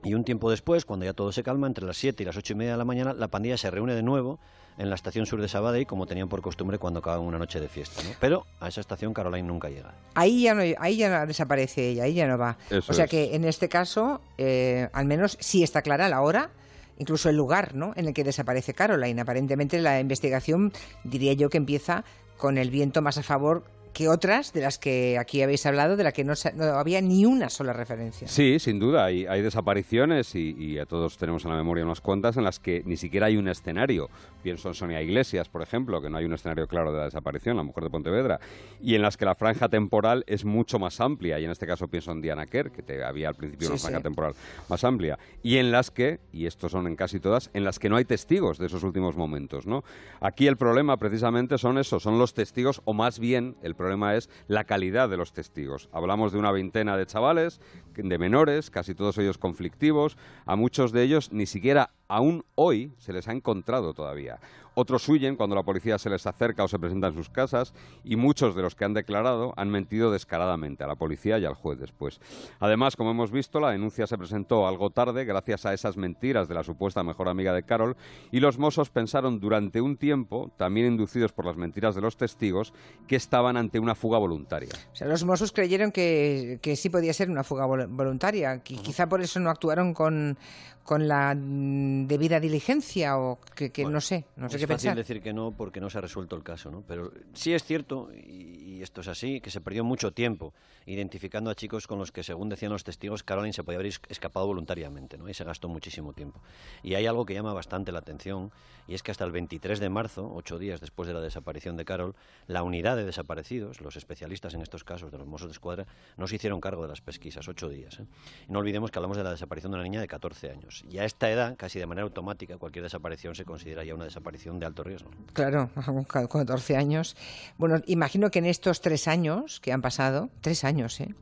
y 0.04 0.14
un 0.14 0.24
tiempo 0.24 0.50
después, 0.50 0.86
cuando 0.86 1.06
ya 1.06 1.14
todo 1.14 1.32
se 1.32 1.44
calma, 1.44 1.68
entre 1.68 1.86
las 1.86 1.98
7 1.98 2.24
y 2.24 2.26
las 2.26 2.38
ocho 2.38 2.54
y 2.54 2.56
media 2.56 2.74
de 2.74 2.78
la 2.78 2.86
mañana, 2.86 3.14
la 3.14 3.28
pandilla 3.28 3.58
se 3.58 3.70
reúne 3.70 3.96
de 3.96 4.04
nuevo 4.04 4.40
en 4.78 4.90
la 4.90 4.96
estación 4.96 5.26
sur 5.26 5.42
de 5.42 5.48
Sabadell, 5.48 5.86
como 5.86 6.08
tenían 6.08 6.30
por 6.30 6.42
costumbre 6.42 6.78
cuando 6.78 7.00
acaban 7.00 7.22
una 7.22 7.38
noche 7.38 7.60
de 7.60 7.68
fiesta. 7.68 8.02
Pero 8.20 8.46
a 8.60 8.68
esa 8.68 8.82
estación 8.82 9.14
Caroline 9.14 9.48
nunca 9.48 9.70
llega. 9.70 9.94
Ahí 10.16 10.44
ya 10.44 10.54
no, 10.54 10.64
ahí 10.80 10.98
ya 10.98 11.26
desaparece 11.26 11.90
ella, 11.90 12.04
ahí 12.04 12.14
ya 12.14 12.28
no 12.28 12.38
va. 12.38 12.58
o 12.88 12.94
sea 12.94 13.08
que 13.08 13.36
en 13.36 13.46
este 13.46 13.70
caso, 13.70 14.22
eh, 14.38 14.90
al 14.94 15.06
menos 15.06 15.38
sí 15.40 15.64
está 15.64 15.82
clara 15.82 16.10
la 16.10 16.22
hora 16.22 16.52
incluso 16.98 17.30
el 17.30 17.36
lugar 17.36 17.74
¿no? 17.74 17.94
en 17.96 18.08
el 18.08 18.14
que 18.14 18.24
desaparece 18.24 18.76
Caroline. 18.76 19.20
Aparentemente 19.20 19.80
la 19.80 20.00
investigación 20.00 20.72
diría 21.04 21.34
yo 21.34 21.50
que 21.50 21.58
empieza 21.58 22.06
con 22.38 22.60
el 22.60 22.70
viento 22.70 23.02
más 23.02 23.18
a 23.18 23.24
favor 23.24 23.64
que 23.94 24.08
otras 24.08 24.54
de 24.54 24.62
las 24.62 24.78
que 24.78 25.18
aquí 25.18 25.42
habéis 25.42 25.66
hablado, 25.66 25.98
de 25.98 26.04
las 26.04 26.14
que 26.14 26.24
no, 26.24 26.34
había 26.76 27.02
ni 27.02 27.26
una 27.26 27.50
sola 27.50 27.74
referencia. 27.74 28.28
Sí, 28.28 28.60
sin 28.60 28.80
duda, 28.80 29.06
hay, 29.06 29.26
hay 29.26 29.42
desapariciones 29.42 30.34
y, 30.36 30.80
a 30.80 30.86
todos 30.86 31.18
tenemos 31.18 31.44
en 31.46 31.52
la 31.52 31.58
memoria 31.58 31.84
unas 31.84 32.02
cuantas 32.02 32.38
en 32.38 32.44
las 32.44 32.60
que 32.60 32.84
ni 32.86 32.98
siquiera 32.98 33.28
hay 33.28 33.38
un 33.38 33.48
escenario. 33.48 34.10
Pienso 34.44 34.70
en 34.70 34.74
Sonia 34.74 35.02
Iglesias, 35.02 35.50
por 35.50 35.62
ejemplo, 35.62 36.02
que 36.02 36.10
no 36.10 36.18
hay 36.18 36.26
un 36.26 36.34
escenario 36.34 36.68
claro 36.68 36.92
de 36.92 37.00
la 37.00 37.06
desaparición, 37.06 37.58
la 37.58 37.64
mujer 37.64 37.84
de 37.84 37.90
Pontevedra, 37.90 38.40
y 38.82 38.96
en 38.96 39.02
las 39.02 39.18
que 39.18 39.26
la 39.26 39.36
franja 39.36 39.70
temporal 39.70 40.24
es 40.28 40.46
mucho 40.46 40.80
más 40.80 41.00
amplia, 41.02 41.40
y 41.40 41.46
en 41.46 41.52
este 41.52 41.68
caso 41.68 41.88
pienso 41.88 42.12
en 42.12 42.22
Diana 42.22 42.46
Kerr, 42.48 42.72
que 42.72 42.82
te, 42.82 43.04
había 43.04 43.30
al 43.30 43.36
principio 43.36 43.70
una 43.70 43.78
franja 43.78 44.02
temporal 44.02 44.34
más 44.70 44.84
amplia, 44.84 45.20
y 45.44 45.58
en 45.58 45.72
las 45.72 45.92
que, 45.92 46.20
y 46.32 46.46
estos 46.46 46.72
son 46.72 46.88
en 46.88 46.96
casi 46.96 47.20
todas, 47.20 47.50
en 47.54 47.64
las 47.64 47.78
que 47.78 47.90
no 47.90 47.98
hay 47.98 48.06
testigos 48.06 48.58
de 48.58 48.68
esos 48.68 48.84
últimos 48.84 49.16
momentos. 49.18 49.68
¿no? 49.68 49.84
Aquí 50.22 50.48
el 50.48 50.58
problema 50.58 50.98
precisamente 50.98 51.58
son 51.58 51.78
esos, 51.78 52.04
son 52.04 52.18
los 52.18 52.34
testigos, 52.34 52.82
o 52.86 52.94
más 52.94 53.20
bien 53.20 53.56
el 53.62 53.76
problema 53.82 54.16
es 54.16 54.30
la 54.48 54.64
calidad 54.64 55.10
de 55.10 55.18
los 55.18 55.34
testigos. 55.34 55.90
Hablamos 55.92 56.32
de 56.32 56.38
una 56.40 56.52
veintena 56.52 56.96
de 56.96 57.06
chavales, 57.06 57.60
de 57.96 58.18
menores, 58.18 58.70
casi 58.70 58.96
todos 58.96 59.18
ellos 59.18 59.38
conflictivos, 59.38 60.18
a 60.46 60.56
muchos 60.56 60.92
de 60.92 61.04
ellos 61.04 61.32
ni 61.32 61.46
siquiera 61.46 61.90
aún 62.08 62.46
hoy 62.56 62.92
se 62.98 63.14
les 63.14 63.28
ha 63.28 63.32
encontrado 63.32 63.94
todavía. 63.94 64.40
Otros 64.74 65.08
huyen 65.10 65.36
cuando 65.36 65.56
la 65.56 65.64
policía 65.64 65.98
se 65.98 66.10
les 66.10 66.26
acerca 66.26 66.64
o 66.64 66.68
se 66.68 66.80
presenta 66.80 67.08
en 67.08 67.14
sus 67.14 67.30
casas 67.30 67.74
y 68.04 68.16
muchos 68.16 68.56
de 68.56 68.62
los 68.62 68.76
que 68.76 68.86
han 68.86 68.94
declarado 68.94 69.54
han 69.58 69.70
mentido 69.70 70.12
descaradamente 70.12 70.84
a 70.84 70.88
la 70.88 70.96
policía 70.96 71.40
y 71.40 71.46
al 71.46 71.56
juez 71.56 71.80
después. 71.80 72.22
Además, 72.60 72.96
como 72.96 73.12
hemos 73.12 73.32
visto, 73.32 73.60
la 73.60 73.72
denuncia 73.72 74.08
se 74.08 74.18
presentó 74.18 74.68
algo 74.68 74.90
tarde 74.90 75.26
gracias 75.26 75.66
a 75.66 75.74
esas 75.74 75.98
mentiras 75.98 76.48
de 76.48 76.56
la 76.56 76.64
supuesta 76.64 77.04
mejor 77.04 77.28
amiga 77.28 77.54
de 77.54 77.64
Carol 77.64 77.98
y 78.32 78.40
los 78.40 78.58
mozos 78.58 78.90
pensaron 78.90 79.40
durante 79.40 79.82
un 79.82 79.98
tiempo, 79.98 80.52
también 80.58 80.88
inducidos 80.88 81.34
por 81.34 81.46
las 81.46 81.58
mentiras 81.58 81.96
de 81.96 82.02
los 82.02 82.18
testigos, 82.18 82.74
que 83.08 83.16
estaban 83.16 83.58
ante 83.58 83.80
una 83.80 83.96
fuga 83.96 84.18
voluntaria. 84.18 84.70
O 84.92 84.96
sea, 84.96 85.08
los 85.08 85.24
mozos 85.24 85.52
creyeron 85.52 85.92
que, 85.92 86.60
sí 86.76 86.90
podía 86.90 87.14
ser 87.14 87.30
una 87.30 87.44
fuga 87.44 87.66
voluntaria. 87.66 88.60
Quizá 88.60 89.08
por 89.08 89.22
eso 89.22 89.40
no 89.40 89.50
actuaron 89.50 89.94
con, 89.94 90.38
con 90.84 91.08
la 91.08 91.36
debida 91.36 92.40
diligencia 92.40 93.18
o 93.18 93.40
que, 93.56 93.86
no 93.86 94.02
sé, 94.02 94.26
no 94.36 94.50
sé 94.50 94.58
qué 94.58 94.68
pensar. 94.68 94.92
Es 94.92 94.96
fácil 94.96 94.96
decir 94.96 95.22
que 95.22 95.34
no 95.34 95.52
porque 95.52 95.80
no 95.80 95.90
se 95.90 95.98
ha 95.98 96.02
resuelto 96.02 96.36
el 96.36 96.44
caso, 96.44 96.72
¿no? 96.72 96.84
Pero 96.88 97.12
sí 97.34 97.54
es 97.54 97.64
cierto, 97.64 98.10
y, 98.14 98.61
esto 98.84 99.02
es 99.02 99.08
así, 99.08 99.42
que 99.42 99.52
se 99.52 99.62
perdió 99.62 99.84
mucho 99.84 100.12
tiempo 100.12 100.54
identificando 100.86 101.50
a 101.50 101.56
chicos 101.56 101.88
con 101.88 102.00
los 102.00 102.12
que, 102.12 102.24
según 102.24 102.50
decían 102.50 102.72
los 102.72 102.84
testigos, 102.84 103.24
Caroline 103.24 103.54
se 103.54 103.64
podía 103.64 103.80
haber 103.80 103.94
escapado 104.10 104.48
voluntariamente, 104.48 105.18
¿no? 105.18 105.30
Y 105.30 105.34
se 105.34 105.44
gastó 105.44 105.68
muchísimo 105.70 106.14
tiempo. 106.14 106.42
Y 106.84 106.96
hay 106.96 107.06
algo 107.06 107.26
que 107.26 107.34
llama 107.34 107.54
bastante 107.54 107.92
la 107.92 108.00
atención, 108.00 108.52
y 108.88 108.94
es 108.96 109.04
que 109.04 109.12
hasta 109.12 109.24
el 109.24 109.32
23 109.32 109.80
de 109.80 109.90
marzo, 109.90 110.32
ocho 110.34 110.58
días 110.58 110.82
después 110.82 111.08
de 111.08 111.14
la 111.14 111.22
desaparición 111.22 111.78
de 111.78 111.86
Carol, 111.86 112.16
la 112.48 112.64
unidad 112.64 112.96
de 112.96 113.06
desaparecidos, 113.06 113.82
los 113.82 113.96
especialistas 113.96 114.54
en 114.54 114.62
estos 114.62 114.84
casos 114.84 115.12
de 115.12 115.18
los 115.18 115.28
Mossos 115.28 115.48
de 115.48 115.54
Escuadra, 115.54 115.86
no 116.18 116.28
se 116.28 116.36
hicieron 116.36 116.60
cargo 116.60 116.82
de 116.82 116.90
las 116.90 117.02
pesquisas, 117.02 117.48
ocho 117.48 117.70
días. 117.70 118.00
¿eh? 118.00 118.06
No 118.48 118.60
olvidemos 118.60 118.92
que 118.92 119.00
hablamos 119.00 119.18
de 119.18 119.24
la 119.24 119.32
desaparición 119.32 119.72
de 119.72 119.76
una 119.76 119.84
niña 119.84 120.02
de 120.02 120.08
14 120.08 120.52
años. 120.52 120.84
Y 120.90 120.98
a 120.98 121.06
esta 121.06 121.30
edad, 121.30 121.56
casi 121.58 121.80
de 121.80 121.86
manera 121.86 122.04
automática, 122.04 122.58
cualquier 122.58 122.84
desaparición 122.84 123.36
se 123.36 123.46
considera 123.46 123.84
ya 123.84 123.96
una 123.96 124.06
desaparición 124.06 124.60
de 124.60 124.66
alto 124.66 124.84
riesgo. 124.84 125.12
Claro, 125.34 125.70
con 125.86 126.04
14 126.04 126.76
años. 126.76 127.16
Bueno, 127.58 127.82
imagino 127.86 128.32
que 128.32 128.40
en 128.40 128.46
tres 128.80 129.10
años 129.10 129.60
que 129.60 129.74
han 129.74 129.82
pasado, 129.82 130.30
tres 130.40 130.64
años, 130.64 131.02
¿eh? 131.02 131.14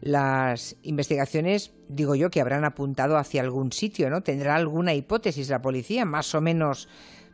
las 0.00 0.76
investigaciones, 0.82 1.74
digo 1.88 2.14
yo, 2.14 2.30
que 2.30 2.40
habrán 2.40 2.64
apuntado 2.64 3.16
hacia 3.18 3.42
algún 3.42 3.72
sitio, 3.72 4.08
¿no? 4.10 4.22
¿Tendrá 4.22 4.56
alguna 4.56 4.94
hipótesis 4.94 5.48
la 5.50 5.60
policía 5.60 6.04
más 6.04 6.34
o 6.34 6.40
menos 6.40 6.88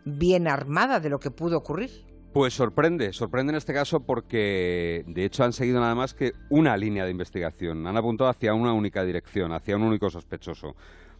bien 0.05 0.49
armada 0.49 1.01
de 1.01 1.11
lo 1.11 1.21
que 1.21 1.31
pudo 1.31 1.59
ocurrir? 1.59 1.91
Pues 2.33 2.55
sorprende, 2.55 3.13
sorprende 3.13 3.53
en 3.53 3.59
este 3.59 3.75
caso 3.75 4.01
porque 4.01 5.05
de 5.07 5.25
hecho 5.25 5.45
han 5.45 5.53
seguido 5.53 5.81
nada 5.81 5.95
más 5.95 6.15
que 6.15 6.33
una 6.49 6.77
línea 6.79 7.05
de 7.05 7.11
investigación, 7.11 7.87
han 7.87 7.97
apuntado 7.97 8.31
hacia 8.31 8.55
una 8.55 8.73
única 8.73 9.05
dirección, 9.05 9.53
hacia 9.53 9.77
un 9.77 9.83
único 9.83 10.09
sospechoso. 10.09 10.75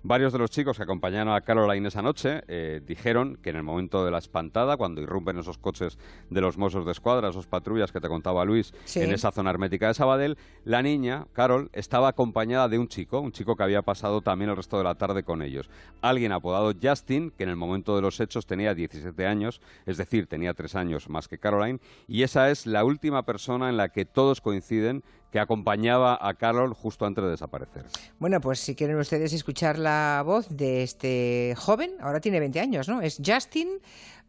Varios 0.05 0.33
de 0.33 0.41
los 0.41 0.51
chicos 0.51 0.77
que 0.77 0.83
acompañaron 0.83 1.33
a 1.33 1.43
Caroline 1.43 1.87
esa 1.87 2.03
noche 2.03 2.43
eh, 2.49 2.81
dijeron 2.85 3.39
que 3.41 3.51
en 3.51 3.57
el 3.57 3.63
momento 3.63 4.05
de 4.05 4.11
la 4.11 4.19
espantada, 4.19 4.77
cuando 4.77 5.01
irrumpen 5.01 5.39
esos 5.39 5.59
coches 5.59 5.97
de 6.29 6.41
los 6.41 6.59
mozos 6.59 6.85
de 6.85 6.91
escuadra, 6.91 7.29
esos 7.29 7.47
patrullas 7.47 7.93
que 7.93 8.01
te 8.01 8.09
contaba 8.09 8.45
Luis, 8.45 8.75
en 8.97 9.13
esa 9.13 9.31
zona 9.31 9.51
hermética 9.51 9.87
de 9.87 9.95
Sabadell, 9.95 10.37
la 10.65 10.83
niña, 10.83 11.29
Carol, 11.33 11.71
estaba 11.73 12.09
acompañada 12.09 12.69
de 12.69 12.81
un 12.81 12.89
chico, 12.89 13.21
un 13.21 13.31
chico 13.31 13.55
que 13.55 13.63
había 13.63 13.83
pasado 13.83 14.23
también 14.23 14.51
el 14.51 14.57
resto 14.57 14.77
de 14.77 14.83
la 14.83 14.97
tarde 14.97 15.23
con 15.23 15.41
ellos. 15.41 15.71
Alguien 16.01 16.33
apodado 16.33 16.73
Justin, 16.83 17.31
que 17.31 17.45
en 17.45 17.51
el 17.51 17.57
momento 17.57 17.95
de 17.95 18.03
los 18.03 18.19
hechos 18.19 18.45
tenía 18.45 18.75
17 18.75 19.25
años, 19.25 19.61
es 19.87 19.99
decir, 19.99 20.27
tenía 20.27 20.53
3 20.53 20.75
años 20.75 21.09
más 21.09 21.29
que 21.29 21.39
Caroline, 21.39 21.79
y 22.09 22.25
esa 22.25 22.51
es 22.51 22.67
la 22.67 22.85
última 22.85 23.23
persona 23.25 23.69
en 23.69 23.77
la 23.77 23.91
que 23.91 24.05
todos 24.05 24.41
coinciden 24.41 25.05
que 25.33 25.41
acompañaba 25.41 26.19
a 26.21 26.35
Carol 26.35 26.75
justo 26.75 27.07
antes 27.07 27.25
de 27.25 27.31
desaparecer. 27.31 27.87
Bueno, 28.19 28.41
pues 28.41 28.61
si 28.61 28.75
quieren 28.75 28.99
ustedes 28.99 29.33
escuchar 29.33 29.79
la 29.79 30.23
voz 30.25 30.47
de 30.51 30.83
este 30.83 31.55
joven, 31.57 31.93
ahora 32.01 32.21
tiene 32.21 32.39
20 32.39 32.61
años, 32.61 32.89
¿no? 32.89 33.01
Es 33.01 33.21
Justin 33.25 33.69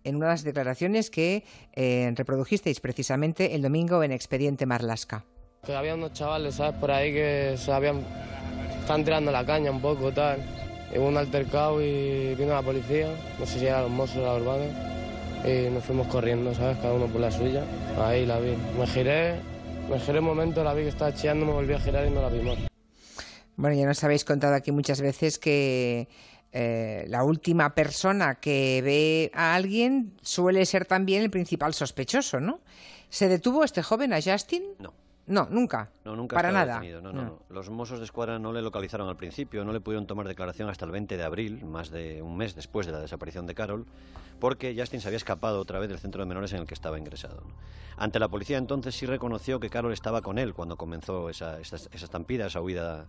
en 0.05 0.15
una 0.15 0.27
de 0.27 0.31
las 0.31 0.43
declaraciones 0.43 1.09
que 1.09 1.43
eh, 1.73 2.11
reprodujisteis 2.15 2.79
precisamente 2.79 3.53
el 3.53 3.61
domingo 3.61 4.01
en 4.01 4.13
Expediente 4.13 4.65
Marlasca. 4.65 5.25
Que 5.65 5.75
había 5.75 5.93
unos 5.93 6.13
chavales, 6.13 6.55
¿sabes? 6.55 6.79
Por 6.79 6.91
ahí 6.91 7.13
que 7.13 7.55
se 7.57 7.71
habían... 7.71 8.01
Están 8.79 9.03
tirando 9.03 9.31
la 9.31 9.45
caña 9.45 9.71
un 9.71 9.81
poco, 9.81 10.11
tal. 10.11 10.39
Hubo 10.95 11.07
un 11.07 11.17
altercado 11.17 11.81
y 11.81 12.35
vino 12.35 12.53
la 12.53 12.61
policía, 12.61 13.07
no 13.39 13.45
sé 13.45 13.59
si 13.59 13.65
eran 13.65 13.83
los 13.83 13.91
mozos 13.91 14.17
de 14.17 14.23
la 14.23 14.35
urbana, 14.35 14.65
y 15.43 15.69
nos 15.69 15.83
fuimos 15.83 16.07
corriendo, 16.07 16.53
¿sabes? 16.53 16.77
Cada 16.77 16.93
uno 16.93 17.07
por 17.07 17.19
la 17.19 17.31
suya. 17.31 17.63
Ahí 17.97 18.25
la 18.25 18.39
vi. 18.39 18.55
Me 18.77 18.85
giré, 18.87 19.39
me 19.89 19.99
giré 19.99 20.19
un 20.19 20.25
momento, 20.25 20.63
la 20.63 20.73
vi 20.73 20.83
que 20.83 20.89
estaba 20.89 21.13
chillando, 21.13 21.45
me 21.45 21.53
volví 21.53 21.73
a 21.73 21.79
girar 21.79 22.05
y 22.05 22.09
no 22.09 22.21
la 22.21 22.29
vi 22.29 22.41
más. 22.41 22.57
Bueno, 23.55 23.75
ya 23.75 23.85
nos 23.85 24.03
habéis 24.03 24.25
contado 24.25 24.55
aquí 24.55 24.71
muchas 24.71 25.01
veces 25.01 25.37
que 25.37 26.07
eh, 26.51 27.05
la 27.07 27.23
última 27.23 27.75
persona 27.75 28.35
que 28.35 28.81
ve 28.83 29.31
a 29.33 29.55
alguien 29.55 30.13
suele 30.21 30.65
ser 30.65 30.85
también 30.85 31.21
el 31.21 31.29
principal 31.29 31.73
sospechoso, 31.73 32.39
¿no? 32.39 32.61
¿Se 33.09 33.27
detuvo 33.27 33.63
este 33.63 33.83
joven 33.83 34.13
a 34.13 34.21
Justin? 34.21 34.63
No. 34.79 34.93
No, 35.25 35.47
nunca. 35.49 35.89
No, 36.03 36.15
nunca. 36.15 36.35
Para 36.35 36.51
nada. 36.51 36.81
No, 37.01 37.13
no, 37.13 37.39
Los 37.49 37.69
mozos 37.69 37.99
de 37.99 38.05
escuadra 38.05 38.39
no 38.39 38.51
le 38.51 38.61
localizaron 38.61 39.07
al 39.07 39.15
principio, 39.15 39.63
no 39.63 39.71
le 39.71 39.79
pudieron 39.79 40.05
tomar 40.05 40.27
declaración 40.27 40.69
hasta 40.69 40.85
el 40.85 40.91
20 40.91 41.15
de 41.15 41.23
abril, 41.23 41.63
más 41.65 41.91
de 41.91 42.21
un 42.21 42.35
mes 42.35 42.55
después 42.55 42.85
de 42.85 42.91
la 42.91 42.99
desaparición 42.99 43.47
de 43.47 43.55
Carol, 43.55 43.85
porque 44.39 44.75
Justin 44.77 44.99
se 44.99 45.07
había 45.07 45.17
escapado 45.17 45.61
otra 45.61 45.79
vez 45.79 45.87
del 45.87 45.99
centro 45.99 46.21
de 46.21 46.27
menores 46.27 46.51
en 46.51 46.59
el 46.59 46.67
que 46.67 46.73
estaba 46.73 46.99
ingresado. 46.99 47.43
Ante 47.95 48.19
la 48.19 48.27
policía 48.27 48.57
entonces 48.57 48.95
sí 48.95 49.05
reconoció 49.05 49.59
que 49.61 49.69
Carol 49.69 49.93
estaba 49.93 50.21
con 50.21 50.37
él 50.37 50.53
cuando 50.53 50.75
comenzó 50.75 51.29
esa, 51.29 51.59
esa, 51.61 51.77
esa 51.77 52.05
estampida, 52.05 52.47
esa 52.47 52.59
huida 52.59 53.05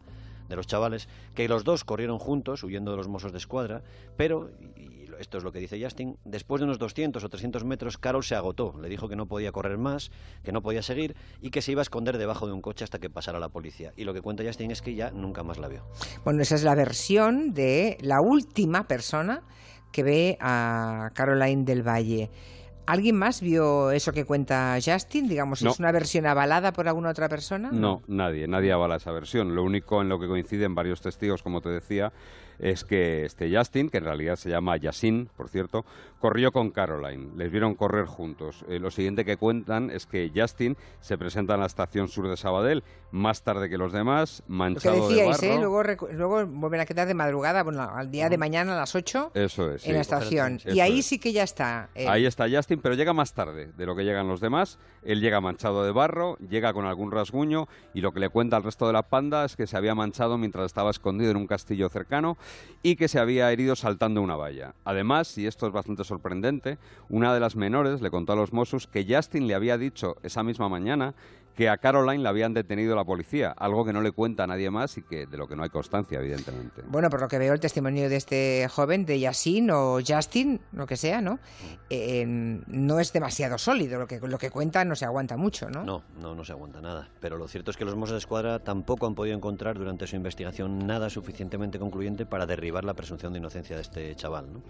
de 0.49 0.57
los 0.57 0.67
chavales, 0.67 1.09
que 1.35 1.49
los 1.49 1.65
dos 1.65 1.85
corrieron 1.85 2.19
juntos, 2.19 2.63
huyendo 2.63 2.91
de 2.91 2.97
los 2.97 3.09
mozos 3.09 3.33
de 3.33 3.39
escuadra, 3.39 3.83
pero, 4.17 4.51
y 4.77 5.05
esto 5.19 5.39
es 5.39 5.45
lo 5.45 5.53
que 5.53 5.59
dice 5.59 5.83
Justin, 5.83 6.17
después 6.25 6.61
de 6.61 6.65
unos 6.65 6.79
200 6.79 7.23
o 7.23 7.29
300 7.29 7.65
metros, 7.65 7.99
Carol 7.99 8.25
se 8.25 8.35
agotó, 8.35 8.75
le 8.81 8.89
dijo 8.89 9.09
que 9.09 9.17
no 9.17 9.27
podía 9.27 9.53
correr 9.53 9.79
más, 9.79 10.11
que 10.43 10.53
no 10.53 10.63
podía 10.63 10.83
seguir 10.83 11.17
y 11.41 11.51
que 11.51 11.63
se 11.63 11.73
iba 11.73 11.81
a 11.81 11.83
esconder 11.83 12.19
debajo 12.19 12.47
de 12.47 12.53
un 12.53 12.61
coche 12.61 12.85
hasta 12.85 12.99
que 12.99 13.11
pasara 13.11 13.39
la 13.39 13.49
policía. 13.49 13.93
Y 13.97 14.05
lo 14.05 14.15
que 14.15 14.21
cuenta 14.21 14.45
Justin 14.45 14.71
es 14.71 14.83
que 14.83 14.95
ya 14.95 15.11
nunca 15.11 15.43
más 15.43 15.59
la 15.59 15.69
vio. 15.69 15.85
Bueno, 16.25 16.43
esa 16.43 16.55
es 16.55 16.65
la 16.65 16.75
versión 16.75 17.53
de 17.53 17.99
la 18.01 18.21
última 18.21 18.87
persona 18.87 19.43
que 19.93 20.03
ve 20.03 20.37
a 20.41 21.11
Caroline 21.15 21.65
del 21.65 21.87
Valle. 21.87 22.31
¿Alguien 22.87 23.17
más 23.17 23.41
vio 23.41 23.91
eso 23.91 24.13
que 24.13 24.25
cuenta 24.25 24.77
Justin? 24.85 25.29
Digamos, 25.29 25.63
¿es 25.63 25.79
una 25.79 25.93
versión 25.93 26.27
avalada 26.27 26.73
por 26.73 26.87
alguna 26.87 27.11
otra 27.11 27.29
persona? 27.29 27.71
No, 27.73 28.03
nadie, 28.07 28.47
nadie 28.47 28.73
avala 28.73 28.97
esa 28.97 29.11
versión. 29.13 29.55
Lo 29.55 29.63
único 29.63 30.03
en 30.03 30.09
lo 30.09 30.19
que 30.19 30.27
coinciden 30.27 30.75
varios 30.75 31.01
testigos, 31.01 31.43
como 31.43 31.61
te 31.61 31.71
decía, 31.71 32.13
es 32.59 32.85
que 32.85 33.25
este 33.25 33.55
Justin, 33.55 33.89
que 33.89 33.99
en 33.99 34.05
realidad 34.05 34.37
se 34.37 34.51
llama 34.51 34.77
Yasin, 34.77 35.29
por 35.37 35.49
cierto, 35.49 35.85
corrió 36.21 36.53
con 36.53 36.71
Caroline. 36.71 37.31
Les 37.37 37.51
vieron 37.51 37.75
correr 37.75 38.07
juntos. 38.07 38.65
Eh, 38.69 38.79
lo 38.79 38.91
siguiente 38.91 39.25
que 39.25 39.37
cuentan 39.37 39.91
es 39.91 40.07
que 40.07 40.31
Justin 40.35 40.77
se 41.01 41.19
presenta 41.19 41.55
en 41.55 41.61
la 41.61 41.67
estación 41.67 42.09
sur 42.09 42.29
de 42.29 42.37
Sabadell 42.37 42.83
más 43.11 43.43
tarde 43.43 43.69
que 43.69 43.79
los 43.79 43.93
demás, 43.93 44.43
manchado 44.49 44.97
lo 44.97 45.09
que 45.09 45.15
decíais, 45.15 45.41
de 45.41 45.55
¿eh? 45.55 45.59
Luego, 45.59 45.83
luego 46.13 46.47
vuelven 46.47 46.81
a 46.81 46.87
quedar 46.87 47.07
de 47.07 47.15
madrugada, 47.15 47.63
bueno, 47.63 47.83
al 47.83 48.11
día 48.11 48.29
de 48.29 48.39
mañana 48.39 48.75
a 48.75 48.77
las 48.77 48.95
8 48.95 49.33
Eso 49.35 49.71
es, 49.71 49.87
en 49.87 49.95
la 49.95 50.01
estación. 50.01 50.61
y 50.65 50.81
ahí 50.81 51.03
sí 51.03 51.19
que 51.19 51.33
ya 51.33 51.45
está. 51.45 51.91
Eh. 51.95 52.09
Ahí 52.09 52.27
está 52.27 52.49
Justin, 52.51 52.74
pero 52.83 52.95
llega 52.95 53.13
más 53.13 53.35
tarde 53.35 53.73
de 53.77 53.87
lo 53.87 53.97
que 53.97 54.05
llegan 54.05 54.29
los 54.29 54.41
demás. 54.41 54.79
Él 55.03 55.21
llega 55.21 55.41
manchado 55.41 55.85
de 55.85 55.93
barro, 55.93 56.37
llega 56.39 56.73
con 56.73 56.87
algún 56.87 57.11
rasguño 57.11 57.69
y 57.93 58.01
lo 58.01 58.13
que 58.13 58.21
le 58.21 58.29
cuenta 58.29 58.57
al 58.57 58.63
resto 58.63 58.87
de 58.87 58.93
la 58.93 59.03
panda 59.03 59.45
es 59.45 59.57
que 59.57 59.67
se 59.67 59.77
había 59.77 59.95
manchado 59.95 60.39
mientras 60.39 60.67
estaba 60.67 60.91
escondido 60.91 61.31
en 61.31 61.37
un 61.37 61.47
castillo 61.47 61.89
cercano 61.89 62.37
y 62.83 62.97
que 62.97 63.09
se 63.09 63.19
había 63.19 63.51
herido 63.53 63.77
saltando 63.77 64.23
una 64.23 64.37
valla. 64.37 64.75
Además, 64.85 65.37
y 65.39 65.47
esto 65.47 65.67
es 65.67 65.73
bastante 65.73 66.05
sorprendente, 66.05 66.79
una 67.09 67.33
de 67.35 67.41
las 67.41 67.57
menores 67.57 68.01
le 68.01 68.11
contó 68.11 68.33
a 68.33 68.37
los 68.37 68.53
Mossos 68.53 68.87
que 68.87 69.07
Justin 69.09 69.47
le 69.47 69.55
había 69.55 69.79
dicho 69.79 70.17
esa 70.23 70.43
misma 70.43 70.69
mañana 70.69 71.15
que 71.55 71.69
a 71.69 71.77
Caroline 71.79 72.23
la 72.23 72.31
habían 72.31 72.53
detenido 72.53 72.97
la 72.97 73.05
policía, 73.05 73.55
algo 73.57 73.85
que 73.85 73.93
no 73.93 74.03
le 74.03 74.13
cuenta 74.13 74.45
a 74.45 74.47
nadie 74.47 74.71
más 74.71 74.99
y 74.99 75.03
que 75.03 75.27
de 75.27 75.37
lo 75.37 75.47
que 75.47 75.57
no 75.57 75.63
hay 75.63 75.71
constancia, 75.71 76.19
evidentemente. 76.19 76.83
Bueno, 76.87 77.11
por 77.11 77.21
lo 77.21 77.29
que 77.29 77.39
veo 77.39 77.53
el 77.53 77.61
testimonio 77.61 78.09
de 78.09 78.17
este 78.17 78.69
joven, 78.69 79.07
de 79.07 79.21
Yasin 79.21 79.71
o 79.71 79.99
Justin, 80.07 80.61
lo 80.73 80.87
que 80.87 80.97
sea, 80.97 81.21
¿no? 81.21 81.39
Eh, 81.91 82.25
no 82.27 83.01
es 83.01 83.13
demasiado 83.13 83.59
sólido, 83.59 83.99
lo 83.99 84.07
que, 84.07 84.21
lo 84.21 84.39
que 84.39 84.51
cuenta 84.51 84.85
no 84.85 84.97
se 84.97 85.05
aguanta 85.05 85.37
mucho, 85.37 85.71
¿no? 85.71 85.85
No, 85.85 86.03
no, 86.21 86.35
no 86.35 86.45
se 86.45 86.53
aguanta 86.53 86.81
nada. 86.81 87.09
Pero 87.21 87.37
lo 87.37 87.47
cierto 87.47 87.71
es 87.71 87.77
que 87.77 87.85
los 87.85 87.95
Mossos 87.95 88.15
de 88.15 88.19
Escuadra 88.19 88.59
tampoco 88.59 89.07
han 89.07 89.15
podido 89.15 89.37
encontrar 89.37 89.79
durante 89.79 90.07
su 90.07 90.17
investigación 90.17 90.87
nada 90.87 91.09
suficientemente 91.09 91.79
concluyente 91.79 92.27
para 92.27 92.47
derribar 92.47 92.85
la 92.85 92.95
presunción 92.95 93.33
de 93.33 93.39
inocencia 93.39 93.77
de 93.77 93.83
este 93.83 94.15
chaval, 94.17 94.53
¿no? 94.53 94.63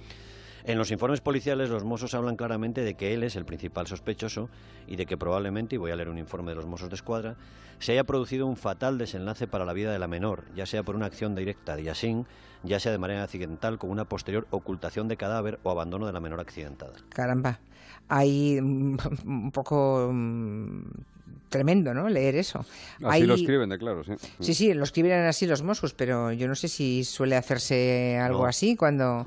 En 0.65 0.79
los 0.79 0.91
informes 0.91 1.21
policiales 1.21 1.69
los 1.69 1.85
Mossos 1.85 2.15
hablan 2.15 2.37
claramente 2.37 2.81
de 2.81 2.95
que 2.95 3.13
él 3.13 3.23
es 3.23 3.37
el 3.37 3.45
principal 3.45 3.87
sospechoso 3.87 4.49
y 4.87 4.97
de 4.97 5.05
que 5.05 5.19
probablemente, 5.19 5.75
y 5.75 5.79
voy 5.79 5.91
a 5.91 5.97
leer 5.97 6.09
un 6.09 6.19
informe 6.19 6.53
de 6.53 6.57
los 6.57 6.67
Mossos 6.67 6.89
de 6.89 6.95
Escuadra, 6.95 7.37
se 7.79 7.93
haya 7.93 8.05
producido 8.05 8.47
un 8.47 8.57
fatal 8.57 8.97
desenlace 8.97 9.47
para 9.47 9.67
la 9.67 9.75
vida 9.75 9.93
de 9.93 9.99
la 9.99 10.09
menor, 10.09 10.45
ya 10.57 10.65
sea 10.65 10.83
por 10.83 10.97
una 10.97 11.05
acción 11.05 11.35
directa 11.35 11.77
de 11.77 11.85
Yasin, 11.85 12.27
ya 12.63 12.81
sea 12.81 12.93
de 12.93 12.99
manera 12.99 13.25
accidental 13.25 13.79
con 13.79 13.91
una 13.91 14.07
posterior 14.07 14.47
ocultación 14.51 15.07
de 15.07 15.19
cadáver 15.19 15.59
o 15.65 15.71
abandono 15.71 16.07
de 16.07 16.15
la 16.15 16.21
menor 16.21 16.41
accidentada. 16.41 16.95
Caramba, 17.11 17.61
hay 18.09 18.59
un 18.59 19.51
poco 19.53 20.09
mm, 20.11 20.81
tremendo, 21.51 21.93
¿no? 21.93 22.09
Leer 22.09 22.37
eso. 22.37 22.65
Así 23.03 23.25
lo 23.25 23.35
escriben, 23.35 23.69
de 23.69 23.77
claro, 23.77 24.03
sí. 24.03 24.13
Sí, 24.41 24.55
sí, 24.55 24.73
lo 24.73 24.85
escriben 24.85 25.27
así 25.27 25.47
los 25.47 25.63
Mossos, 25.63 25.93
pero 25.93 26.33
yo 26.33 26.49
no 26.49 26.55
sé 26.55 26.69
si 26.69 27.05
suele 27.05 27.37
hacerse 27.37 28.19
algo 28.19 28.47
así 28.47 28.77
cuando 28.77 29.27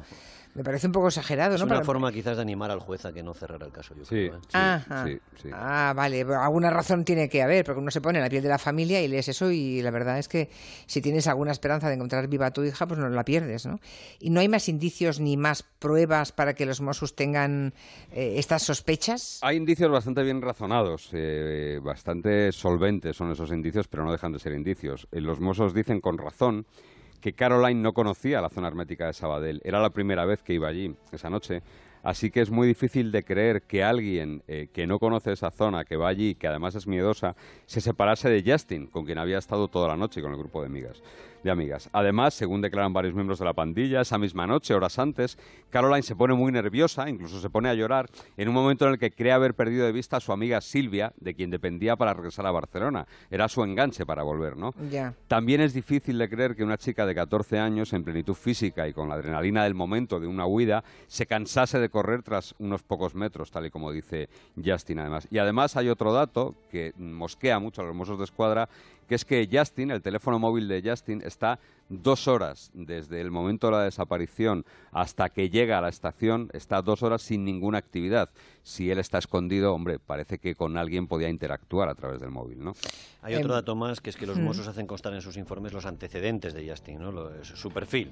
me 0.57 0.63
parece 0.63 0.87
un 0.87 0.91
poco 0.91 1.09
exagerado, 1.09 1.53
es 1.53 1.61
¿no? 1.61 1.67
una 1.67 1.83
forma 1.83 2.11
quizás 2.11 2.35
de 2.35 2.41
animar 2.41 2.71
al 2.71 2.79
juez 2.79 3.05
a 3.05 3.13
que 3.13 3.21
no 3.21 3.35
cerrara 3.35 3.67
el 3.67 3.71
caso, 3.71 3.93
yo 3.93 4.03
sí, 4.03 4.27
creo. 4.27 4.37
¿eh? 4.37 4.79
Sí, 5.05 5.19
sí, 5.43 5.49
Ah, 5.53 5.93
vale. 5.95 6.21
Alguna 6.21 6.71
razón 6.71 7.05
tiene 7.05 7.29
que 7.29 7.43
haber, 7.43 7.63
porque 7.63 7.79
uno 7.79 7.91
se 7.91 8.01
pone 8.01 8.17
en 8.17 8.23
la 8.23 8.29
piel 8.29 8.41
de 8.41 8.49
la 8.49 8.57
familia 8.57 8.99
y 9.03 9.07
lees 9.07 9.27
eso 9.27 9.51
y 9.51 9.83
la 9.83 9.91
verdad 9.91 10.17
es 10.17 10.27
que 10.27 10.49
si 10.87 10.99
tienes 10.99 11.27
alguna 11.27 11.51
esperanza 11.51 11.89
de 11.89 11.93
encontrar 11.93 12.27
viva 12.27 12.47
a 12.47 12.51
tu 12.51 12.63
hija, 12.63 12.87
pues 12.87 12.99
no 12.99 13.07
la 13.07 13.23
pierdes, 13.23 13.67
¿no? 13.67 13.79
Y 14.19 14.31
no 14.31 14.39
hay 14.39 14.49
más 14.49 14.67
indicios 14.67 15.19
ni 15.19 15.37
más 15.37 15.61
pruebas 15.61 16.31
para 16.31 16.55
que 16.55 16.65
los 16.65 16.81
Mossos 16.81 17.15
tengan 17.15 17.75
eh, 18.11 18.33
estas 18.37 18.63
sospechas. 18.63 19.37
Hay 19.43 19.57
indicios 19.57 19.91
bastante 19.91 20.23
bien 20.23 20.41
razonados, 20.41 21.09
eh, 21.13 21.79
bastante 21.83 22.51
solventes 22.51 23.15
son 23.15 23.31
esos 23.31 23.51
indicios, 23.51 23.87
pero 23.87 24.03
no 24.03 24.11
dejan 24.11 24.31
de 24.31 24.39
ser 24.39 24.53
indicios. 24.53 25.07
los 25.11 25.39
Mossos 25.39 25.75
dicen 25.75 26.01
con 26.01 26.17
razón 26.17 26.65
que 27.21 27.33
Caroline 27.33 27.81
no 27.81 27.93
conocía 27.93 28.41
la 28.41 28.49
zona 28.49 28.67
hermética 28.67 29.07
de 29.07 29.13
Sabadell. 29.13 29.61
Era 29.63 29.81
la 29.81 29.89
primera 29.89 30.25
vez 30.25 30.43
que 30.43 30.53
iba 30.53 30.67
allí 30.67 30.95
esa 31.11 31.29
noche. 31.29 31.61
Así 32.03 32.29
que 32.31 32.41
es 32.41 32.51
muy 32.51 32.67
difícil 32.67 33.11
de 33.11 33.23
creer 33.23 33.63
que 33.63 33.83
alguien 33.83 34.43
eh, 34.47 34.69
que 34.71 34.87
no 34.87 34.99
conoce 34.99 35.33
esa 35.33 35.51
zona, 35.51 35.83
que 35.83 35.97
va 35.97 36.07
allí, 36.07 36.35
que 36.35 36.47
además 36.47 36.75
es 36.75 36.87
miedosa, 36.87 37.35
se 37.65 37.81
separase 37.81 38.29
de 38.29 38.49
Justin, 38.49 38.87
con 38.87 39.03
quien 39.03 39.17
había 39.17 39.39
estado 39.39 39.67
toda 39.67 39.89
la 39.89 39.97
noche 39.97 40.21
con 40.21 40.31
el 40.31 40.37
grupo 40.37 40.61
de 40.61 40.67
amigas 40.67 41.01
de 41.47 41.51
amigas. 41.51 41.89
Además, 41.93 42.33
según 42.33 42.61
declaran 42.61 42.93
varios 42.93 43.15
miembros 43.15 43.39
de 43.39 43.45
la 43.45 43.53
pandilla, 43.53 44.01
esa 44.01 44.17
misma 44.17 44.45
noche, 44.45 44.73
horas 44.73 44.99
antes, 44.99 45.37
Caroline 45.69 46.03
se 46.03 46.15
pone 46.15 46.33
muy 46.33 46.51
nerviosa, 46.51 47.09
incluso 47.09 47.39
se 47.39 47.49
pone 47.49 47.69
a 47.69 47.73
llorar, 47.73 48.09
en 48.35 48.49
un 48.49 48.53
momento 48.53 48.85
en 48.85 48.91
el 48.91 48.99
que 48.99 49.11
cree 49.11 49.31
haber 49.31 49.53
perdido 49.53 49.85
de 49.85 49.91
vista 49.91 50.17
a 50.17 50.19
su 50.19 50.31
amiga 50.33 50.59
Silvia, 50.61 51.13
de 51.17 51.33
quien 51.33 51.49
dependía 51.49 51.95
para 51.95 52.13
regresar 52.13 52.45
a 52.45 52.51
Barcelona. 52.51 53.07
Era 53.31 53.47
su 53.47 53.63
enganche 53.63 54.05
para 54.05 54.23
volver, 54.23 54.57
¿no? 54.57 54.73
También 55.27 55.61
es 55.61 55.73
difícil 55.73 56.17
de 56.17 56.29
creer 56.29 56.55
que 56.55 56.63
una 56.63 56.77
chica 56.77 57.05
de 57.05 57.15
14 57.15 57.59
años, 57.59 57.93
en 57.93 58.03
plenitud 58.03 58.35
física 58.35 58.87
y 58.87 58.93
con 58.93 59.07
la 59.07 59.15
adrenalina 59.15 59.63
del 59.63 59.73
momento 59.73 60.19
de 60.19 60.27
una 60.27 60.45
huida, 60.45 60.83
se 61.07 61.25
cansase 61.25 61.79
de 61.79 61.89
correr 61.89 62.23
tras 62.23 62.55
unos 62.59 62.83
pocos 62.83 63.15
metros, 63.15 63.51
tal 63.51 63.65
y 63.65 63.71
como 63.71 63.91
dice 63.91 64.27
Justin, 64.63 64.99
además. 64.99 65.27
Y 65.31 65.37
además 65.37 65.77
hay 65.77 65.87
otro 65.87 66.11
dato 66.11 66.55
que 66.69 66.93
mosquea 66.97 67.59
mucho 67.59 67.81
a 67.81 67.85
los 67.85 67.95
mozos 67.95 68.17
de 68.17 68.25
escuadra, 68.25 68.67
que 69.07 69.15
es 69.15 69.25
que 69.25 69.47
Justin, 69.51 69.91
el 69.91 70.01
teléfono 70.01 70.39
móvil 70.39 70.67
de 70.67 70.81
Justin, 70.83 71.21
está 71.25 71.59
dos 71.89 72.27
horas 72.27 72.71
desde 72.73 73.21
el 73.21 73.31
momento 73.31 73.67
de 73.67 73.73
la 73.73 73.83
desaparición 73.83 74.65
hasta 74.91 75.29
que 75.29 75.49
llega 75.49 75.77
a 75.77 75.81
la 75.81 75.89
estación, 75.89 76.49
está 76.53 76.81
dos 76.81 77.03
horas 77.03 77.21
sin 77.21 77.45
ninguna 77.45 77.77
actividad. 77.77 78.29
Si 78.63 78.91
él 78.91 78.99
está 78.99 79.17
escondido, 79.17 79.73
hombre, 79.73 79.99
parece 79.99 80.39
que 80.39 80.55
con 80.55 80.77
alguien 80.77 81.07
podía 81.07 81.29
interactuar 81.29 81.89
a 81.89 81.95
través 81.95 82.19
del 82.19 82.31
móvil, 82.31 82.63
¿no? 82.63 82.75
Hay 83.21 83.35
otro 83.35 83.53
dato 83.53 83.75
más, 83.75 84.01
que 84.01 84.09
es 84.09 84.17
que 84.17 84.25
los 84.25 84.37
Mossos 84.37 84.67
hacen 84.67 84.87
constar 84.87 85.13
en 85.13 85.21
sus 85.21 85.37
informes 85.37 85.73
los 85.73 85.85
antecedentes 85.85 86.53
de 86.53 86.69
Justin, 86.69 86.99
¿no? 86.99 87.13
su 87.43 87.71
perfil. 87.71 88.11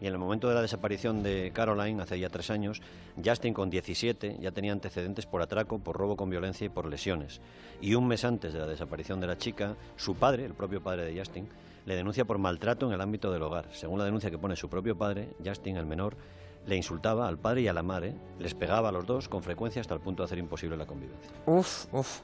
Y 0.00 0.06
en 0.06 0.12
el 0.12 0.18
momento 0.18 0.48
de 0.48 0.54
la 0.54 0.62
desaparición 0.62 1.22
de 1.22 1.50
Caroline, 1.52 2.02
hace 2.02 2.20
ya 2.20 2.28
tres 2.28 2.50
años, 2.50 2.80
Justin 3.22 3.52
con 3.52 3.68
17 3.68 4.36
ya 4.40 4.52
tenía 4.52 4.72
antecedentes 4.72 5.26
por 5.26 5.42
atraco, 5.42 5.80
por 5.80 5.96
robo 5.96 6.16
con 6.16 6.30
violencia 6.30 6.66
y 6.66 6.68
por 6.68 6.86
lesiones. 6.86 7.40
Y 7.80 7.94
un 7.94 8.06
mes 8.06 8.24
antes 8.24 8.52
de 8.52 8.60
la 8.60 8.66
desaparición 8.66 9.20
de 9.20 9.26
la 9.26 9.38
chica, 9.38 9.74
su 9.96 10.14
padre, 10.14 10.44
el 10.44 10.54
propio 10.54 10.80
padre 10.80 11.04
de 11.04 11.18
Justin, 11.18 11.48
le 11.88 11.96
denuncia 11.96 12.26
por 12.26 12.36
maltrato 12.36 12.86
en 12.86 12.92
el 12.92 13.00
ámbito 13.00 13.32
del 13.32 13.42
hogar. 13.42 13.70
Según 13.72 13.98
la 13.98 14.04
denuncia 14.04 14.30
que 14.30 14.36
pone 14.36 14.56
su 14.56 14.68
propio 14.68 14.98
padre, 14.98 15.30
Justin, 15.42 15.78
el 15.78 15.86
menor, 15.86 16.18
le 16.66 16.76
insultaba 16.76 17.26
al 17.26 17.38
padre 17.38 17.62
y 17.62 17.68
a 17.68 17.72
la 17.72 17.82
madre, 17.82 18.14
les 18.38 18.54
pegaba 18.54 18.90
a 18.90 18.92
los 18.92 19.06
dos 19.06 19.26
con 19.30 19.42
frecuencia 19.42 19.80
hasta 19.80 19.94
el 19.94 20.00
punto 20.00 20.22
de 20.22 20.26
hacer 20.26 20.36
imposible 20.36 20.76
la 20.76 20.84
convivencia. 20.84 21.30
Uf, 21.46 21.86
uf 21.94 22.20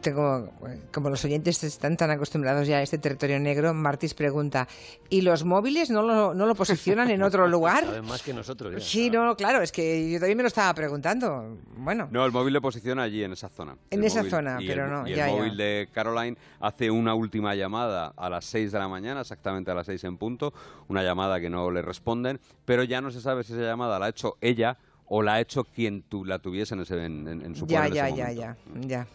tengo, 0.00 0.52
como 0.92 1.10
los 1.10 1.24
oyentes 1.24 1.62
están 1.64 1.96
tan 1.96 2.10
acostumbrados 2.10 2.66
ya 2.66 2.78
a 2.78 2.82
este 2.82 2.98
territorio 2.98 3.38
negro, 3.40 3.74
Martis 3.74 4.14
pregunta, 4.14 4.68
¿y 5.08 5.22
los 5.22 5.44
móviles 5.44 5.90
no 5.90 6.02
lo, 6.02 6.34
no 6.34 6.46
lo 6.46 6.54
posicionan 6.54 7.10
en 7.10 7.22
otro 7.22 7.48
lugar? 7.48 7.84
Saben 7.84 8.04
más 8.06 8.22
que 8.22 8.32
nosotros. 8.32 8.82
Sí, 8.84 9.10
no, 9.10 9.36
claro, 9.36 9.62
es 9.62 9.72
que 9.72 10.10
yo 10.10 10.18
también 10.18 10.36
me 10.36 10.42
lo 10.42 10.48
estaba 10.48 10.72
preguntando. 10.74 11.58
Bueno. 11.76 12.08
No, 12.10 12.24
el 12.24 12.32
móvil 12.32 12.54
le 12.54 12.60
posiciona 12.60 13.02
allí, 13.02 13.24
en 13.24 13.32
esa 13.32 13.48
zona. 13.48 13.76
En 13.90 14.04
esa 14.04 14.24
zona, 14.24 14.58
pero 14.66 14.84
el, 14.84 14.90
no. 14.90 15.08
Y 15.08 15.14
el 15.14 15.30
móvil 15.30 15.56
de 15.56 15.88
Caroline 15.92 16.36
hace 16.60 16.90
una 16.90 17.14
última 17.14 17.54
llamada 17.54 18.12
a 18.16 18.30
las 18.30 18.44
6 18.46 18.72
de 18.72 18.78
la 18.78 18.88
mañana, 18.88 19.20
exactamente 19.20 19.70
a 19.70 19.74
las 19.74 19.86
6 19.86 20.04
en 20.04 20.16
punto, 20.16 20.52
una 20.88 21.02
llamada 21.02 21.40
que 21.40 21.50
no 21.50 21.70
le 21.70 21.82
responden, 21.82 22.40
pero 22.64 22.84
ya 22.84 23.00
no 23.00 23.10
se 23.10 23.20
sabe 23.20 23.44
si 23.44 23.52
esa 23.52 23.62
llamada 23.62 23.98
la 23.98 24.06
ha 24.06 24.08
hecho 24.08 24.36
ella 24.40 24.78
o 25.08 25.22
la 25.22 25.34
ha 25.34 25.40
hecho 25.40 25.64
quien 25.64 26.02
tu, 26.02 26.24
la 26.24 26.38
tuviese 26.38 26.74
en, 26.74 26.80
ese, 26.80 27.04
en, 27.04 27.54
su 27.54 27.66
ya, 27.66 27.88
ya, 27.88 28.08
ese 28.08 28.16
ya, 28.16 28.32
ya, 28.32 28.56
ya. 28.80 29.06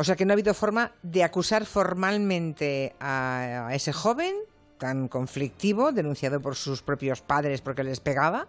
O 0.00 0.04
sea 0.04 0.16
que 0.16 0.24
no 0.24 0.32
ha 0.32 0.36
habido 0.36 0.54
forma 0.54 0.92
de 1.02 1.22
acusar 1.22 1.66
formalmente 1.66 2.94
a, 3.00 3.68
ese 3.74 3.92
joven 3.92 4.34
tan 4.78 5.08
conflictivo, 5.08 5.92
denunciado 5.92 6.40
por 6.40 6.56
sus 6.56 6.80
propios 6.80 7.20
padres 7.20 7.60
porque 7.60 7.84
les 7.84 8.00
pegaba, 8.00 8.48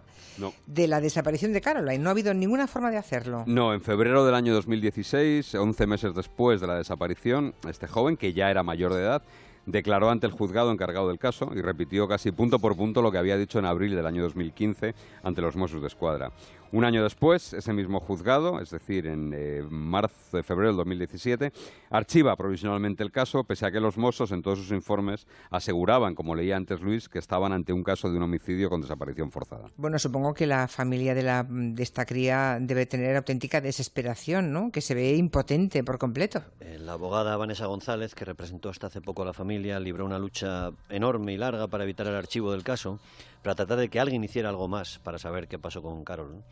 de 0.64 0.88
la 0.88 1.02
desaparición 1.02 1.52
de 1.52 1.60
Caroline. 1.60 1.98
No 1.98 2.08
ha 2.08 2.12
habido 2.12 2.32
ninguna 2.32 2.66
forma 2.66 2.90
de 2.90 2.96
hacerlo. 2.96 3.44
No, 3.46 3.74
en 3.74 3.82
febrero 3.82 4.24
del 4.24 4.34
año 4.34 4.54
2016, 4.54 5.54
11 5.54 5.86
meses 5.86 6.14
después 6.14 6.58
de 6.62 6.68
la 6.68 6.76
desaparición, 6.76 7.54
este 7.68 7.86
joven, 7.86 8.16
que 8.16 8.32
ya 8.32 8.50
era 8.50 8.62
mayor 8.62 8.94
de 8.94 9.02
edad, 9.02 9.22
declaró 9.66 10.08
ante 10.08 10.26
el 10.26 10.32
juzgado 10.32 10.72
encargado 10.72 11.08
del 11.08 11.18
caso 11.18 11.52
y 11.54 11.60
repitió 11.60 12.08
casi 12.08 12.32
punto 12.32 12.60
por 12.60 12.76
punto 12.76 13.02
lo 13.02 13.12
que 13.12 13.18
había 13.18 13.36
dicho 13.36 13.58
en 13.58 13.66
abril 13.66 13.94
del 13.94 14.06
año 14.06 14.22
2015 14.22 14.94
ante 15.22 15.42
los 15.42 15.54
Mossos 15.56 15.82
de 15.82 15.88
Escuadra. 15.88 16.32
Un 16.72 16.86
año 16.86 17.02
después, 17.02 17.52
ese 17.52 17.74
mismo 17.74 18.00
juzgado, 18.00 18.58
es 18.58 18.70
decir, 18.70 19.06
en 19.06 19.34
eh, 19.36 19.62
marzo 19.68 20.38
de 20.38 20.42
febrero 20.42 20.68
del 20.68 20.78
2017, 20.78 21.52
archiva 21.90 22.34
provisionalmente 22.34 23.02
el 23.02 23.12
caso, 23.12 23.44
pese 23.44 23.66
a 23.66 23.70
que 23.70 23.78
los 23.78 23.98
Mossos 23.98 24.32
en 24.32 24.40
todos 24.40 24.58
sus 24.58 24.70
informes 24.70 25.26
aseguraban, 25.50 26.14
como 26.14 26.34
leía 26.34 26.56
antes 26.56 26.80
Luis, 26.80 27.10
que 27.10 27.18
estaban 27.18 27.52
ante 27.52 27.74
un 27.74 27.84
caso 27.84 28.10
de 28.10 28.16
un 28.16 28.22
homicidio 28.22 28.70
con 28.70 28.80
desaparición 28.80 29.30
forzada. 29.30 29.68
Bueno, 29.76 29.98
supongo 29.98 30.32
que 30.32 30.46
la 30.46 30.66
familia 30.66 31.14
de, 31.14 31.22
la, 31.22 31.46
de 31.46 31.82
esta 31.82 32.06
cría 32.06 32.56
debe 32.58 32.86
tener 32.86 33.16
auténtica 33.16 33.60
desesperación, 33.60 34.50
¿no? 34.50 34.72
Que 34.72 34.80
se 34.80 34.94
ve 34.94 35.14
impotente 35.14 35.84
por 35.84 35.98
completo. 35.98 36.42
Eh, 36.60 36.78
la 36.80 36.94
abogada 36.94 37.36
Vanessa 37.36 37.66
González, 37.66 38.14
que 38.14 38.24
representó 38.24 38.70
hasta 38.70 38.86
hace 38.86 39.02
poco 39.02 39.20
a 39.20 39.26
la 39.26 39.34
familia, 39.34 39.78
libró 39.78 40.06
una 40.06 40.18
lucha 40.18 40.70
enorme 40.88 41.34
y 41.34 41.36
larga 41.36 41.66
para 41.66 41.84
evitar 41.84 42.06
el 42.06 42.14
archivo 42.14 42.50
del 42.50 42.62
caso 42.62 42.98
para 43.42 43.54
tratar 43.54 43.78
de 43.78 43.88
que 43.88 44.00
alguien 44.00 44.24
hiciera 44.24 44.48
algo 44.48 44.68
más 44.68 44.98
para 45.00 45.18
saber 45.18 45.48
qué 45.48 45.58
pasó 45.58 45.82
con 45.82 46.04
Carol. 46.04 46.42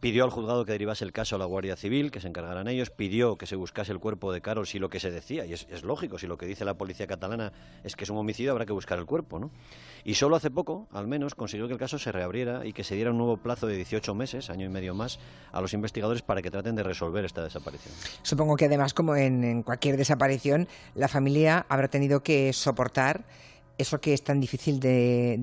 Pidió 0.00 0.24
al 0.24 0.30
juzgado 0.30 0.66
que 0.66 0.72
derivase 0.72 1.02
el 1.02 1.12
caso 1.12 1.36
a 1.36 1.38
la 1.38 1.46
Guardia 1.46 1.76
Civil, 1.76 2.10
que 2.10 2.20
se 2.20 2.28
encargaran 2.28 2.68
ellos. 2.68 2.90
Pidió 2.90 3.36
que 3.36 3.46
se 3.46 3.56
buscase 3.56 3.90
el 3.90 4.00
cuerpo 4.00 4.34
de 4.34 4.42
Carol 4.42 4.66
si 4.66 4.78
lo 4.78 4.90
que 4.90 5.00
se 5.00 5.10
decía, 5.10 5.46
y 5.46 5.54
es, 5.54 5.82
lógico, 5.82 6.18
si 6.18 6.26
lo 6.26 6.36
que 6.36 6.44
dice 6.44 6.66
la 6.66 6.74
policía 6.74 7.06
catalana 7.06 7.54
es 7.84 7.96
que 7.96 8.04
es 8.04 8.10
un 8.10 8.18
homicidio, 8.18 8.50
habrá 8.50 8.66
que 8.66 8.74
buscar 8.74 8.98
el 8.98 9.06
cuerpo, 9.06 9.38
¿no? 9.38 9.50
Y 10.04 10.16
solo 10.16 10.36
hace 10.36 10.50
poco, 10.50 10.88
al 10.92 11.06
menos, 11.06 11.34
consiguió 11.34 11.68
que 11.68 11.72
el 11.72 11.78
caso 11.78 11.98
se 11.98 12.12
reabriera 12.12 12.66
y 12.66 12.74
que 12.74 12.84
se 12.84 12.96
diera 12.96 13.12
un 13.12 13.16
nuevo 13.16 13.38
plazo 13.38 13.66
de 13.66 13.76
18 13.76 14.14
meses, 14.14 14.50
año 14.50 14.66
y 14.66 14.68
medio 14.68 14.94
más, 14.94 15.18
a 15.52 15.62
los 15.62 15.72
investigadores 15.72 16.20
para 16.20 16.42
que 16.42 16.50
traten 16.50 16.74
de 16.74 16.82
resolver 16.82 17.24
esta 17.24 17.42
desaparición. 17.42 17.94
Supongo 18.22 18.56
que 18.56 18.66
además, 18.66 18.92
como 18.92 19.16
en 19.16 19.62
cualquier 19.62 19.96
desaparición, 19.96 20.68
la 20.94 21.08
familia 21.08 21.64
habrá 21.70 21.88
tenido 21.88 22.22
que 22.22 22.52
soportar 22.52 23.24
eso 23.78 24.00
que 24.00 24.14
es 24.14 24.22
tan 24.22 24.40
difícil 24.40 24.80
de, 24.80 25.34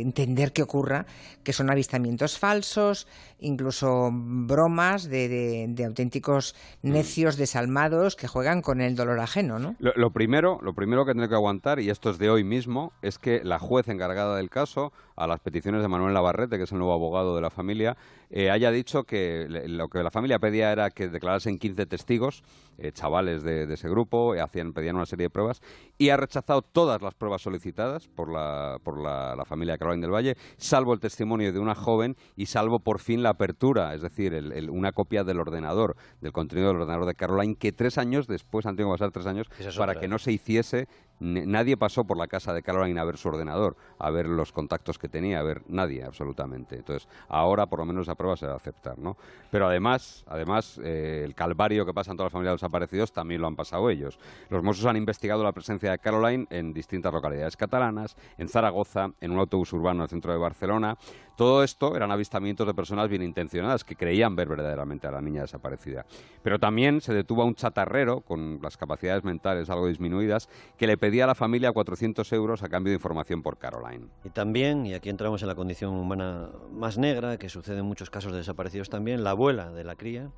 entender 0.00 0.52
que 0.52 0.62
ocurra, 0.62 1.06
que 1.44 1.52
son 1.52 1.70
avistamientos 1.70 2.38
falsos, 2.38 3.06
incluso 3.38 4.10
bromas 4.12 5.08
de, 5.08 5.74
auténticos 5.86 6.54
mm. 6.82 6.90
necios 6.90 7.36
desalmados 7.36 8.16
que 8.16 8.28
juegan 8.28 8.62
con 8.62 8.80
el 8.80 8.96
dolor 8.96 9.20
ajeno, 9.20 9.58
¿no? 9.58 9.76
Lo, 9.78 10.10
primero, 10.10 10.58
lo 10.62 10.74
primero 10.74 11.04
que 11.04 11.12
tiene 11.12 11.28
que 11.28 11.34
aguantar, 11.34 11.80
y 11.80 11.90
esto 11.90 12.10
es 12.10 12.18
de 12.18 12.30
hoy 12.30 12.44
mismo, 12.44 12.92
es 13.02 13.18
que 13.18 13.40
la 13.44 13.58
juez 13.58 13.88
encargada 13.88 14.36
del 14.36 14.50
caso 14.50 14.92
a 15.22 15.26
las 15.28 15.38
peticiones 15.38 15.82
de 15.82 15.88
Manuel 15.88 16.14
Navarrete, 16.14 16.56
que 16.56 16.64
es 16.64 16.72
el 16.72 16.78
nuevo 16.78 16.92
abogado 16.92 17.36
de 17.36 17.40
la 17.40 17.50
familia, 17.50 17.96
eh, 18.28 18.50
haya 18.50 18.72
dicho 18.72 19.04
que 19.04 19.46
lo 19.48 19.88
que 19.88 20.02
la 20.02 20.10
familia 20.10 20.40
pedía 20.40 20.72
era 20.72 20.90
que 20.90 21.08
declarasen 21.08 21.58
15 21.58 21.86
testigos, 21.86 22.42
eh, 22.78 22.90
chavales 22.90 23.44
de, 23.44 23.72
ese 23.72 23.88
grupo, 23.88 24.32
hacían, 24.32 24.72
pedían 24.72 24.96
una 24.96 25.06
serie 25.06 25.26
de 25.26 25.30
pruebas, 25.30 25.60
y 25.96 26.08
ha 26.08 26.16
rechazado 26.16 26.62
todas 26.62 27.00
las 27.02 27.14
pruebas 27.14 27.42
solicitadas 27.42 28.08
por 28.08 28.32
la, 28.32 28.78
por 28.82 29.00
la, 29.00 29.44
familia 29.46 29.78
Caroline 29.78 30.02
del 30.02 30.14
Valle, 30.14 30.36
salvo 30.56 30.92
el 30.92 30.98
testimonio 30.98 31.52
de 31.52 31.60
una 31.60 31.76
joven 31.76 32.16
y 32.34 32.46
salvo 32.46 32.80
por 32.80 32.98
fin 32.98 33.22
la 33.22 33.30
apertura, 33.30 33.94
es 33.94 34.02
decir, 34.02 34.34
una 34.70 34.90
copia 34.90 35.22
del 35.22 35.38
ordenador, 35.38 35.94
del 36.20 36.32
contenido 36.32 36.68
del 36.68 36.78
ordenador 36.78 37.06
de 37.06 37.14
Caroline, 37.14 37.54
que 37.54 37.70
tres 37.70 37.96
años 37.96 38.26
después, 38.26 38.66
han 38.66 38.74
tenido 38.74 38.92
que 38.92 38.98
pasar 38.98 39.12
tres 39.12 39.26
años, 39.26 39.46
para 39.76 39.94
que 39.94 40.08
no 40.08 40.18
se 40.18 40.32
hiciese 40.32 40.88
nadie 41.22 41.76
pasó 41.76 42.04
por 42.04 42.16
la 42.18 42.26
casa 42.26 42.52
de 42.52 42.62
Caroline 42.62 42.98
a 42.98 43.04
ver 43.04 43.16
su 43.16 43.28
ordenador, 43.28 43.76
a 43.98 44.10
ver 44.10 44.26
los 44.26 44.52
contactos 44.52 44.98
que 44.98 45.08
tenía, 45.08 45.38
a 45.38 45.42
ver 45.42 45.62
nadie 45.68 46.02
absolutamente. 46.02 46.76
Entonces, 46.76 47.08
ahora 47.28 47.66
por 47.66 47.78
lo 47.78 47.84
menos 47.84 48.02
esa 48.02 48.16
prueba 48.16 48.36
se 48.36 48.46
va 48.46 48.54
a 48.54 48.56
aceptar, 48.56 48.98
¿no? 48.98 49.16
Pero 49.50 49.66
además, 49.68 50.24
además 50.26 50.80
eh, 50.82 51.22
el 51.24 51.34
calvario 51.34 51.86
que 51.86 51.94
pasan 51.94 52.16
todas 52.16 52.26
las 52.26 52.32
familias 52.32 52.50
de 52.50 52.54
los 52.54 52.60
desaparecidos 52.60 53.12
también 53.12 53.40
lo 53.40 53.46
han 53.46 53.56
pasado 53.56 53.88
ellos. 53.88 54.18
Los 54.50 54.62
Mossos 54.64 54.84
han 54.86 54.96
investigado 54.96 55.44
la 55.44 55.52
presencia 55.52 55.92
de 55.92 55.98
Caroline 55.98 56.46
en 56.50 56.72
distintas 56.72 57.12
localidades 57.12 57.56
catalanas, 57.56 58.16
en 58.36 58.48
Zaragoza, 58.48 59.12
en 59.20 59.30
un 59.30 59.38
autobús 59.38 59.72
urbano 59.72 60.02
el 60.02 60.08
centro 60.08 60.32
de 60.32 60.38
Barcelona. 60.38 60.96
Todo 61.36 61.64
esto 61.64 61.96
eran 61.96 62.10
avistamientos 62.10 62.66
de 62.66 62.74
personas 62.74 63.08
bien 63.08 63.22
intencionadas 63.22 63.84
que 63.84 63.96
creían 63.96 64.36
ver 64.36 64.48
verdaderamente 64.48 65.06
a 65.06 65.10
la 65.10 65.22
niña 65.22 65.42
desaparecida. 65.42 66.04
Pero 66.42 66.58
también 66.58 67.00
se 67.00 67.14
detuvo 67.14 67.42
a 67.42 67.46
un 67.46 67.54
chatarrero 67.54 68.20
con 68.20 68.60
las 68.62 68.76
capacidades 68.76 69.24
mentales 69.24 69.70
algo 69.70 69.86
disminuidas 69.86 70.48
que 70.76 70.86
le 70.86 70.98
pedía 70.98 71.11
a 71.20 71.26
la 71.26 71.34
familia 71.34 71.72
400 71.72 72.32
euros 72.32 72.62
a 72.62 72.68
cambio 72.68 72.90
de 72.90 72.96
información 72.96 73.42
por 73.42 73.58
Caroline. 73.58 74.06
Y 74.24 74.30
también, 74.30 74.86
y 74.86 74.94
aquí 74.94 75.10
entramos 75.10 75.42
en 75.42 75.48
la 75.48 75.54
condición 75.54 75.94
humana 75.94 76.48
más 76.70 76.98
negra, 76.98 77.36
que 77.36 77.48
sucede 77.48 77.80
en 77.80 77.84
muchos 77.84 78.10
casos 78.10 78.32
de 78.32 78.38
desaparecidos 78.38 78.88
también, 78.88 79.24
la 79.24 79.30
abuela 79.30 79.70
de 79.70 79.84
la 79.84 79.96
cría 79.96 80.30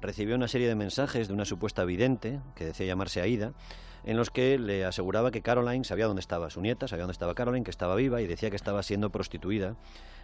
recibió 0.00 0.36
una 0.36 0.48
serie 0.48 0.68
de 0.68 0.74
mensajes 0.74 1.28
de 1.28 1.34
una 1.34 1.44
supuesta 1.44 1.84
vidente, 1.84 2.40
que 2.54 2.66
decía 2.66 2.86
llamarse 2.86 3.20
Aida, 3.20 3.52
en 4.04 4.16
los 4.16 4.30
que 4.30 4.58
le 4.58 4.84
aseguraba 4.84 5.30
que 5.30 5.42
Caroline 5.42 5.84
sabía 5.84 6.06
dónde 6.06 6.20
estaba 6.20 6.50
su 6.50 6.60
nieta, 6.60 6.88
sabía 6.88 7.02
dónde 7.02 7.12
estaba 7.12 7.34
Caroline, 7.34 7.64
que 7.64 7.70
estaba 7.70 7.96
viva 7.96 8.22
y 8.22 8.26
decía 8.26 8.50
que 8.50 8.56
estaba 8.56 8.82
siendo 8.82 9.10
prostituida 9.10 9.76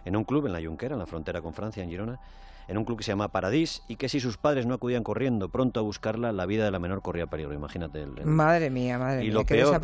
en 0.04 0.16
un 0.16 0.24
club 0.24 0.46
en 0.46 0.52
la 0.52 0.62
Junquera, 0.62 0.94
en 0.94 1.00
la 1.00 1.06
frontera 1.06 1.42
con 1.42 1.54
Francia, 1.54 1.82
en 1.82 1.90
Girona, 1.90 2.20
en 2.68 2.78
un 2.78 2.84
club 2.84 2.98
que 2.98 3.04
se 3.04 3.12
llama 3.12 3.28
Paradis 3.28 3.82
y 3.88 3.96
que 3.96 4.08
si 4.08 4.20
sus 4.20 4.36
padres 4.36 4.66
no 4.66 4.74
acudían 4.74 5.02
corriendo 5.02 5.48
pronto 5.48 5.80
a 5.80 5.82
buscarla, 5.82 6.32
la 6.32 6.46
vida 6.46 6.64
de 6.64 6.70
la 6.70 6.78
menor 6.78 7.02
corría 7.02 7.26
peligro. 7.26 7.54
Imagínate. 7.54 8.02
El, 8.02 8.26
Madre 8.26 8.70
mía, 8.70 8.98
madre 8.98 9.22
mía, 9.22 9.32
lo 9.32 9.44
qué 9.44 9.56
peor, 9.56 9.80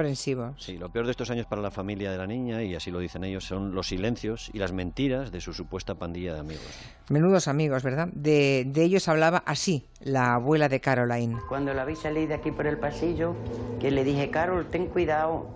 Sí, 0.56 0.78
lo 0.78 0.90
peor 0.90 1.06
de 1.06 1.10
estos 1.10 1.30
años 1.30 1.46
para 1.46 1.62
la 1.62 1.70
familia 1.70 2.10
de 2.10 2.18
la 2.18 2.26
niña, 2.26 2.62
y 2.62 2.74
así 2.74 2.90
lo 2.90 2.98
dicen 2.98 3.24
ellos, 3.24 3.44
son 3.44 3.74
los 3.74 3.88
silencios 3.88 4.50
y 4.52 4.58
las 4.58 4.72
mentiras 4.72 5.32
de 5.32 5.40
su 5.40 5.52
supuesta 5.52 5.94
pandilla 5.94 6.34
de 6.34 6.40
amigos. 6.40 6.64
Menudos 7.08 7.48
amigos, 7.48 7.82
¿verdad? 7.82 8.08
De, 8.12 8.64
de 8.66 8.82
ellos 8.82 9.08
hablaba 9.08 9.42
así 9.46 9.86
la 10.00 10.34
abuela 10.34 10.68
de 10.68 10.80
Caroline. 10.80 11.38
Cuando 11.48 11.74
la 11.74 11.84
vi 11.84 11.96
salir 11.96 12.28
de 12.28 12.34
aquí 12.34 12.50
por 12.50 12.66
el 12.66 12.78
pasillo, 12.78 13.34
que 13.80 13.90
le 13.90 14.04
dije, 14.04 14.30
Carol, 14.30 14.66
ten 14.66 14.86
cuidado, 14.86 15.48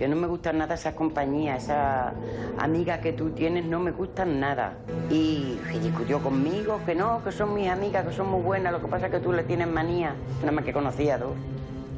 que 0.00 0.08
no 0.08 0.16
me 0.16 0.26
gustan 0.26 0.56
nada 0.56 0.76
esas 0.76 0.94
compañías, 0.94 1.64
esas 1.64 2.14
amigas 2.56 3.00
que 3.00 3.12
tú 3.12 3.32
tienes, 3.32 3.66
no 3.66 3.80
me 3.80 3.90
gustan 3.90 4.40
nada. 4.40 4.78
Y, 5.10 5.58
discutió 5.82 6.22
conmigo, 6.22 6.80
que 6.86 6.94
no, 6.94 7.22
que 7.22 7.30
son 7.30 7.52
mis 7.52 7.68
amigas, 7.68 8.06
que 8.06 8.14
son 8.14 8.30
muy 8.30 8.40
buenas, 8.40 8.72
lo 8.72 8.80
que 8.80 8.86
pasa 8.86 9.06
es 9.06 9.12
que 9.12 9.18
tú 9.18 9.30
le 9.30 9.42
tienes 9.42 9.68
manía. 9.68 10.14
Nada 10.40 10.52
más 10.52 10.64
que 10.64 10.72
conocía 10.72 11.16
a 11.16 11.18
dos, 11.18 11.34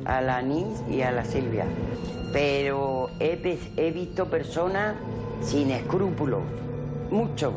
a 0.04 0.20
la 0.20 0.38
Anís 0.38 0.82
y 0.90 1.02
a 1.02 1.12
la 1.12 1.24
Silvia. 1.24 1.64
Pero 2.32 3.08
he, 3.20 3.38
he 3.76 3.90
visto 3.92 4.28
personas 4.28 4.96
sin 5.40 5.70
escrúpulos, 5.70 6.42
mucho. 7.08 7.52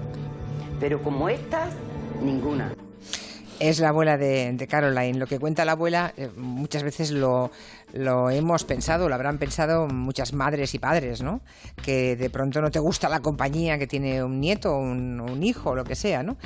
Pero 0.80 1.02
como 1.02 1.28
estas, 1.28 1.74
ninguna. 2.22 2.72
Es 3.60 3.80
la 3.80 3.90
abuela 3.90 4.16
de, 4.20 4.68
Caroline. 4.70 5.18
Lo 5.18 5.26
que 5.26 5.40
cuenta 5.40 5.66
la 5.66 5.72
abuela 5.72 6.14
eh, 6.18 6.30
muchas 6.36 6.84
veces 6.84 7.10
lo, 7.10 7.50
lo 7.96 8.30
hemos 8.30 8.66
pensado, 8.66 9.08
lo 9.08 9.16
habrán 9.16 9.38
pensado 9.38 9.88
muchas 9.88 10.34
madres 10.34 10.74
y 10.76 10.80
padres, 10.80 11.22
¿no? 11.24 11.42
Que 11.82 12.16
de 12.16 12.30
pronto 12.30 12.62
no 12.62 12.70
te 12.70 12.80
gusta 12.80 13.08
la 13.08 13.22
compañía 13.22 13.80
que 13.80 13.88
tiene 13.88 14.22
un 14.22 14.42
nieto, 14.42 14.78
un, 14.78 15.22
un 15.22 15.44
hijo, 15.44 15.76
lo 15.76 15.86
que 15.86 15.96
sea, 15.96 16.22
¿no? 16.22 16.38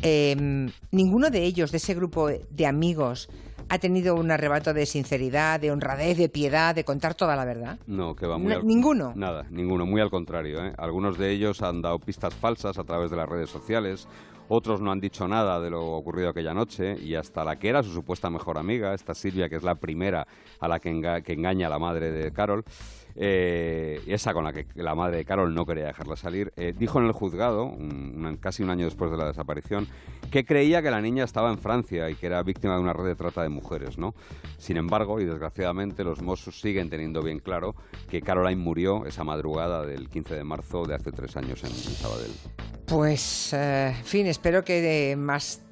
Em, 0.00 0.70
ninguno 0.92 1.28
de 1.30 1.42
ellos, 1.42 1.72
de 1.72 1.78
ese 1.78 1.94
grupo 1.94 2.28
de 2.28 2.66
amigos, 2.66 3.28
ha 3.68 3.78
tenido 3.78 4.14
un 4.14 4.30
arrebato 4.30 4.74
de 4.74 4.86
sinceridad, 4.86 5.60
de 5.60 5.70
honradez, 5.70 6.18
de 6.18 6.28
piedad, 6.28 6.74
de 6.74 6.84
contar 6.84 7.14
toda 7.14 7.36
la 7.36 7.44
verdad? 7.44 7.78
No, 7.86 8.14
que 8.14 8.26
va 8.26 8.38
muy 8.38 8.54
Ninguno. 8.62 9.12
Nada, 9.14 9.46
ninguno, 9.50 9.86
muy 9.86 10.00
al 10.00 10.10
contrario. 10.10 10.64
¿eh? 10.64 10.72
Algunos 10.78 11.18
de 11.18 11.30
ellos 11.30 11.62
han 11.62 11.82
dado 11.82 11.98
pistas 11.98 12.34
falsas 12.34 12.78
a 12.78 12.84
través 12.84 13.10
de 13.10 13.16
las 13.16 13.28
redes 13.28 13.50
sociales, 13.50 14.08
otros 14.48 14.82
no 14.82 14.92
han 14.92 15.00
dicho 15.00 15.26
nada 15.26 15.60
de 15.60 15.70
lo 15.70 15.92
ocurrido 15.92 16.28
aquella 16.28 16.52
noche 16.52 16.96
y 17.00 17.14
hasta 17.14 17.42
la 17.42 17.58
que 17.58 17.70
era 17.70 17.82
su 17.82 17.90
supuesta 17.90 18.28
mejor 18.28 18.58
amiga, 18.58 18.92
esta 18.92 19.14
Silvia, 19.14 19.48
que 19.48 19.56
es 19.56 19.62
la 19.62 19.76
primera 19.76 20.26
a 20.60 20.68
la 20.68 20.78
que, 20.78 20.90
engaña 20.90 21.68
a 21.68 21.70
la 21.70 21.78
madre 21.78 22.10
de 22.10 22.32
Carol, 22.32 22.62
eh, 23.16 24.00
esa 24.06 24.32
con 24.32 24.44
la 24.44 24.52
que 24.52 24.66
la 24.74 24.94
madre 24.94 25.18
de 25.18 25.24
Carol 25.24 25.54
no 25.54 25.66
quería 25.66 25.86
dejarla 25.86 26.16
salir, 26.16 26.52
eh, 26.56 26.72
dijo 26.76 26.98
en 26.98 27.06
el 27.06 27.12
juzgado, 27.12 27.76
casi 28.40 28.62
un 28.62 28.70
año 28.70 28.84
después 28.84 29.10
de 29.10 29.16
la 29.16 29.26
desaparición, 29.26 29.86
que 30.30 30.44
creía 30.44 30.82
que 30.82 30.90
la 30.90 31.00
niña 31.00 31.24
estaba 31.24 31.50
en 31.50 31.58
Francia 31.58 32.08
y 32.08 32.14
que 32.14 32.26
era 32.26 32.42
víctima 32.42 32.74
de 32.74 32.80
una 32.80 32.92
red 32.92 33.04
de 33.04 33.14
trata 33.14 33.42
de 33.42 33.48
mujeres. 33.48 33.98
¿no? 33.98 34.14
Sin 34.58 34.76
embargo, 34.76 35.20
y 35.20 35.24
desgraciadamente, 35.24 36.04
los 36.04 36.22
Mossos 36.22 36.60
siguen 36.60 36.88
teniendo 36.88 37.22
bien 37.22 37.38
claro 37.38 37.74
que 38.08 38.22
Caroline 38.22 38.60
murió 38.60 39.04
esa 39.06 39.24
madrugada 39.24 39.84
del 39.84 40.08
15 40.08 40.34
de 40.34 40.44
marzo 40.44 40.84
de 40.84 40.94
hace 40.94 41.12
tres 41.12 41.36
años 41.36 41.62
en, 41.64 41.70
Sabadell. 41.70 42.32
Pues, 42.86 43.52
eh, 43.52 43.94
en 43.98 44.04
fin, 44.04 44.26
espero 44.26 44.64
que 44.64 45.14
más 45.18 45.62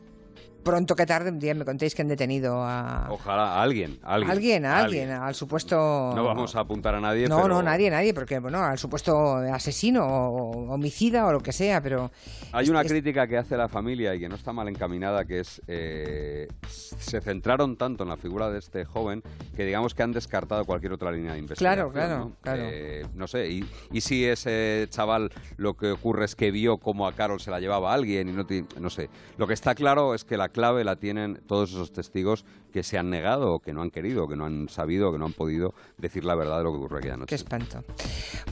pronto 0.62 0.94
que 0.96 1.06
tarde 1.06 1.30
un 1.30 1.38
día 1.38 1.54
me 1.54 1.64
contéis 1.64 1.94
que 1.94 2.02
han 2.02 2.08
detenido 2.08 2.62
a... 2.62 3.06
Ojalá, 3.10 3.54
a 3.54 3.62
alguien, 3.62 3.98
a 4.02 4.14
alguien. 4.14 4.30
Alguien, 4.30 4.66
a 4.66 4.78
alguien, 4.78 5.10
al 5.10 5.34
supuesto... 5.34 6.12
No 6.14 6.24
vamos 6.24 6.54
a 6.56 6.60
apuntar 6.60 6.94
a 6.94 7.00
nadie, 7.00 7.28
No, 7.28 7.48
no, 7.48 7.62
nadie, 7.62 7.90
nadie, 7.90 8.14
porque, 8.14 8.38
bueno, 8.38 8.62
al 8.62 8.78
supuesto 8.78 9.36
asesino 9.36 10.06
o 10.06 10.72
homicida 10.72 11.26
o 11.26 11.32
lo 11.32 11.40
que 11.40 11.52
sea, 11.52 11.80
pero... 11.80 12.10
Hay 12.52 12.68
una 12.68 12.84
crítica 12.84 13.26
que 13.26 13.38
hace 13.38 13.56
la 13.56 13.68
familia 13.68 14.14
y 14.14 14.20
que 14.20 14.28
no 14.28 14.36
está 14.36 14.52
mal 14.52 14.68
encaminada, 14.68 15.24
que 15.24 15.40
es... 15.40 15.62
Eh, 15.66 16.48
se 16.68 17.20
centraron 17.20 17.76
tanto 17.76 18.04
en 18.04 18.10
la 18.10 18.16
figura 18.16 18.50
de 18.50 18.58
este 18.58 18.84
joven 18.84 19.22
que 19.56 19.64
digamos 19.64 19.94
que 19.94 20.02
han 20.02 20.12
descartado 20.12 20.64
cualquier 20.64 20.92
otra 20.92 21.10
línea 21.10 21.32
de 21.32 21.38
investigación. 21.38 21.90
Claro, 21.90 21.92
claro, 21.92 22.24
¿no? 22.24 22.36
claro. 22.40 22.62
Eh, 22.64 23.06
no 23.14 23.26
sé, 23.26 23.50
y, 23.50 23.64
y, 23.92 24.00
si 24.00 24.24
ese 24.24 24.86
chaval 24.90 25.30
lo 25.56 25.74
que 25.74 25.92
ocurre 25.92 26.24
es 26.24 26.34
que 26.34 26.50
vio 26.50 26.78
cómo 26.78 27.06
a 27.06 27.12
Carol 27.12 27.40
se 27.40 27.50
la 27.50 27.60
llevaba 27.60 27.90
a 27.90 27.94
alguien 27.94 28.28
y 28.28 28.32
no, 28.32 28.46
no 28.78 28.90
sé. 28.90 29.08
Lo 29.36 29.46
que 29.46 29.54
está 29.54 29.74
claro 29.74 30.14
es 30.14 30.24
que 30.24 30.36
la 30.36 30.49
clave 30.50 30.84
la 30.84 30.96
tienen 30.96 31.40
todos 31.46 31.70
esos 31.70 31.92
testigos 31.92 32.44
que 32.72 32.82
se 32.82 32.98
han 32.98 33.10
negado 33.10 33.54
o 33.54 33.58
que 33.60 33.72
no 33.72 33.82
han 33.82 33.90
querido, 33.90 34.28
que 34.28 34.36
no 34.36 34.46
han 34.46 34.68
sabido, 34.68 35.12
que 35.12 35.18
no 35.18 35.26
han 35.26 35.32
podido 35.32 35.74
decir 35.98 36.24
la 36.24 36.34
verdad 36.34 36.58
de 36.58 36.64
lo 36.64 36.72
que 36.72 36.78
ocurrió 36.78 36.98
aquella 36.98 37.16
noche. 37.16 37.28
Qué 37.28 37.34
espanto. 37.34 37.84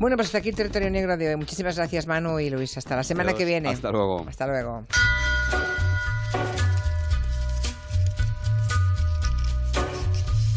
Bueno, 0.00 0.16
pues 0.16 0.28
hasta 0.28 0.38
aquí 0.38 0.48
el 0.50 0.56
territorio 0.56 0.90
negro 0.90 1.16
de 1.16 1.30
hoy. 1.30 1.36
Muchísimas 1.36 1.76
gracias, 1.76 2.06
Manu 2.06 2.38
y 2.40 2.50
Luis. 2.50 2.76
Hasta 2.76 2.96
la 2.96 3.04
semana 3.04 3.34
que 3.34 3.44
viene. 3.44 3.68
Hasta 3.68 3.90
luego. 3.92 4.24
Hasta 4.28 4.46
luego. 4.46 4.86